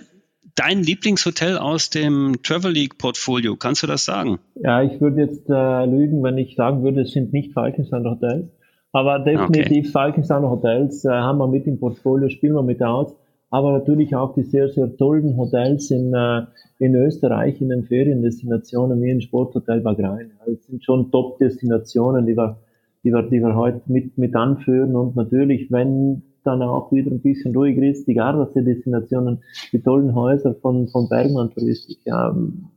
dein 0.56 0.84
Lieblingshotel 0.84 1.58
aus 1.58 1.90
dem 1.90 2.38
Travel 2.44 2.72
League 2.72 2.98
Portfolio, 2.98 3.56
kannst 3.56 3.82
du 3.82 3.88
das 3.88 4.06
sagen? 4.06 4.40
Ja, 4.56 4.84
ich 4.84 5.02
würde 5.02 5.22
jetzt 5.22 5.50
äh, 5.50 5.86
lügen, 5.86 6.24
wenn 6.24 6.38
ich 6.38 6.56
sagen 6.56 6.84
würde, 6.84 7.02
es 7.02 7.12
sind 7.12 7.34
nicht 7.34 7.54
Falkenstein 7.54 8.06
Hotels. 8.06 8.46
Aber 8.92 9.20
definitiv 9.20 9.86
okay. 9.86 9.92
Falkenstein 9.92 10.44
Hotels 10.44 11.04
äh, 11.04 11.10
haben 11.10 11.40
wir 11.40 11.48
mit 11.48 11.66
im 11.66 11.80
Portfolio, 11.80 12.30
spielen 12.30 12.54
wir 12.54 12.64
mit 12.64 12.82
aus 12.82 13.14
aber 13.56 13.72
natürlich 13.72 14.14
auch 14.14 14.34
die 14.34 14.44
sehr, 14.44 14.68
sehr 14.68 14.98
tollen 14.98 15.38
Hotels 15.38 15.90
in, 15.90 16.14
äh, 16.14 16.42
in 16.80 16.94
Österreich, 16.94 17.62
in 17.62 17.70
den 17.70 17.86
Feriendestinationen 17.86 19.02
wie 19.02 19.12
ein 19.12 19.22
Sporthotel 19.22 19.80
Bagrein. 19.80 20.32
Das 20.46 20.66
sind 20.66 20.84
schon 20.84 21.10
Top-Destinationen, 21.10 22.26
die 22.26 22.36
wir, 22.36 22.58
die, 23.06 23.14
wir, 23.14 23.22
die 23.22 23.40
wir 23.40 23.56
heute 23.56 23.80
mit, 23.86 24.18
mit 24.18 24.36
anführen. 24.36 24.98
Und 24.98 25.16
natürlich, 25.16 25.72
wenn 25.72 26.22
dann 26.44 26.62
auch 26.64 26.92
wieder 26.92 27.10
ein 27.12 27.22
bisschen 27.22 27.56
ruhiger 27.56 27.84
ist, 27.84 28.10
die 28.10 28.16
Gardasee-Destinationen, 28.16 29.42
die 29.72 29.80
tollen 29.80 30.14
Häuser 30.14 30.54
von, 30.56 30.90
von 30.90 31.08
Bergmann 31.08 31.50
Touristik, 31.52 32.00
ja, 32.04 32.36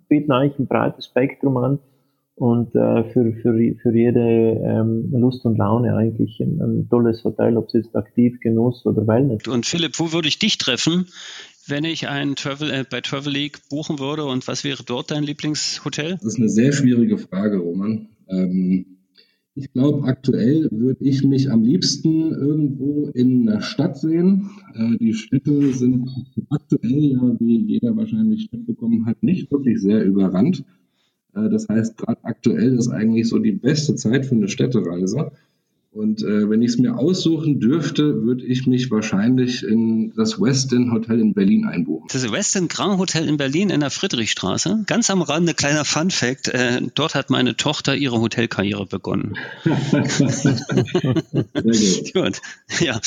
bieten 0.09 0.31
eigentlich 0.31 0.61
ein 0.61 0.69
breites 0.69 1.07
Spektrum 1.07 1.57
an 1.57 1.81
und 2.39 2.75
äh, 2.75 3.05
für, 3.13 3.33
für, 3.43 3.75
für 3.83 3.95
jede 3.95 4.21
ähm, 4.21 5.11
Lust 5.13 5.45
und 5.45 5.59
Laune 5.59 5.95
eigentlich 5.97 6.39
ein, 6.41 6.61
ein 6.61 6.89
tolles 6.89 7.25
Hotel, 7.25 7.57
ob 7.57 7.67
es 7.67 7.73
jetzt 7.73 7.97
aktiv, 7.97 8.39
Genuss 8.41 8.87
oder 8.87 9.07
Wellness. 9.07 9.49
Und 9.49 9.67
Philipp, 9.67 9.99
wo 9.99 10.13
würde 10.13 10.29
ich 10.29 10.39
dich 10.39 10.57
treffen, 10.59 11.07
wenn 11.67 11.85
ich 11.85 12.09
ein 12.09 12.37
Travel, 12.37 12.71
äh, 12.71 12.85
bei 12.89 13.01
Travel 13.01 13.33
League 13.33 13.61
buchen 13.69 13.99
würde 13.99 14.25
und 14.25 14.47
was 14.47 14.63
wäre 14.63 14.85
dort 14.85 15.11
dein 15.11 15.25
Lieblingshotel? 15.25 16.19
Das 16.23 16.35
ist 16.35 16.39
eine 16.39 16.49
sehr 16.49 16.73
schwierige 16.73 17.19
Frage, 17.19 17.59
Roman. 17.59 18.09
Ähm, 18.29 18.87
ich 19.55 19.73
glaube, 19.73 20.07
aktuell 20.07 20.69
würde 20.71 21.05
ich 21.05 21.25
mich 21.25 21.51
am 21.51 21.65
liebsten 21.65 22.31
irgendwo 22.31 23.09
in 23.09 23.49
einer 23.49 23.61
Stadt 23.63 23.99
sehen. 23.99 24.51
Äh, 24.75 24.97
die 24.99 25.15
Städte 25.15 25.73
sind 25.73 26.09
aktuell 26.51 27.03
ja, 27.03 27.37
wie 27.41 27.65
jeder 27.67 27.97
wahrscheinlich 27.97 28.49
mitbekommen 28.53 29.07
hat, 29.07 29.25
nicht 29.25 29.51
wirklich 29.51 29.81
sehr 29.81 30.05
überrannt. 30.05 30.65
Äh, 31.39 31.51
das 31.51 31.69
heißt, 31.69 31.97
gerade 31.97 32.19
aktuell 32.23 32.77
ist 32.77 32.89
eigentlich 32.89 33.29
so 33.29 33.39
die 33.39 33.53
beste 33.53 33.95
Zeit 33.95 34.27
für 34.27 34.35
eine 34.35 34.49
Städtereise. 34.49 35.33
Und 35.91 36.23
äh, 36.23 36.51
wenn 36.51 36.61
ich 36.61 36.73
es 36.73 36.79
mir 36.79 36.99
aussuchen 36.99 37.61
dürfte, 37.61 38.23
würde 38.23 38.45
ich 38.45 38.67
mich 38.67 38.91
wahrscheinlich 38.91 39.63
in 39.63 40.13
das 40.15 40.39
Westin 40.39 40.93
Hotel 40.93 41.19
in 41.19 41.33
Berlin 41.33 41.65
einbuchen. 41.65 42.09
Das 42.13 42.31
Westin 42.31 42.69
Grand 42.69 42.99
Hotel 42.99 43.27
in 43.27 43.39
Berlin 43.39 43.71
in 43.71 43.81
der 43.81 43.89
Friedrichstraße. 43.91 44.85
Ganz 44.87 45.09
am 45.09 45.23
Rande, 45.23 45.55
kleiner 45.55 45.87
Fun 45.87 46.11
Fact, 46.11 46.49
äh, 46.49 46.83
dort 46.95 47.15
hat 47.15 47.31
meine 47.31 47.57
Tochter 47.57 47.97
ihre 47.97 48.21
Hotelkarriere 48.21 48.85
begonnen. 48.85 49.39
gut. 51.55 52.13
gut. 52.13 52.41
Ja, 52.81 53.01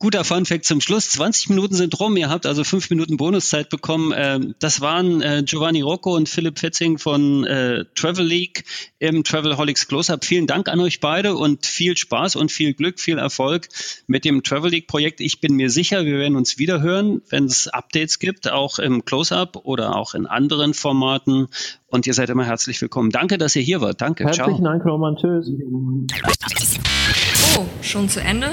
guter 0.00 0.24
Fun 0.24 0.46
Fact 0.46 0.64
zum 0.64 0.80
Schluss. 0.80 1.10
20 1.10 1.50
Minuten 1.50 1.76
sind 1.76 1.98
rum. 2.00 2.16
Ihr 2.16 2.28
habt 2.28 2.44
also 2.44 2.64
fünf 2.64 2.90
Minuten 2.90 3.18
Bonuszeit 3.18 3.70
bekommen. 3.70 4.12
Ähm, 4.16 4.56
das 4.58 4.80
waren 4.80 5.22
äh, 5.22 5.44
Giovanni 5.46 5.82
Rocco 5.82 6.16
und 6.16 6.28
Philipp 6.28 6.58
Fetzing 6.58 6.98
von 6.98 7.44
äh, 7.44 7.84
Travel 7.94 8.26
League 8.26 8.64
im 8.98 9.22
Travelholics 9.22 9.86
Close-Up. 9.86 10.24
Vielen 10.24 10.48
Dank 10.48 10.68
an 10.68 10.80
euch 10.80 10.98
beide 10.98 11.36
und 11.36 11.66
viel 11.66 11.96
Spaß 12.00 12.36
und 12.36 12.50
viel 12.50 12.74
Glück, 12.74 12.98
viel 12.98 13.18
Erfolg 13.18 13.68
mit 14.06 14.24
dem 14.24 14.42
Travel 14.42 14.70
League 14.70 14.86
Projekt. 14.86 15.20
Ich 15.20 15.40
bin 15.40 15.54
mir 15.54 15.70
sicher, 15.70 16.04
wir 16.04 16.18
werden 16.18 16.36
uns 16.36 16.58
wieder 16.58 16.80
hören, 16.80 17.22
wenn 17.28 17.44
es 17.44 17.68
Updates 17.68 18.18
gibt, 18.18 18.50
auch 18.50 18.78
im 18.78 19.04
Close-Up 19.04 19.56
oder 19.64 19.96
auch 19.96 20.14
in 20.14 20.26
anderen 20.26 20.74
Formaten. 20.74 21.48
Und 21.86 22.06
ihr 22.06 22.14
seid 22.14 22.30
immer 22.30 22.44
herzlich 22.44 22.80
willkommen. 22.80 23.10
Danke, 23.10 23.38
dass 23.38 23.54
ihr 23.56 23.62
hier 23.62 23.80
wart. 23.80 24.00
Danke. 24.00 24.24
Herzlichen 24.24 24.56
Ciao. 24.56 24.64
Dank, 24.64 24.84
Roman. 24.84 25.16
Tschüss. 25.16 25.50
Oh, 27.56 27.66
schon 27.82 28.08
zu 28.08 28.20
Ende? 28.20 28.52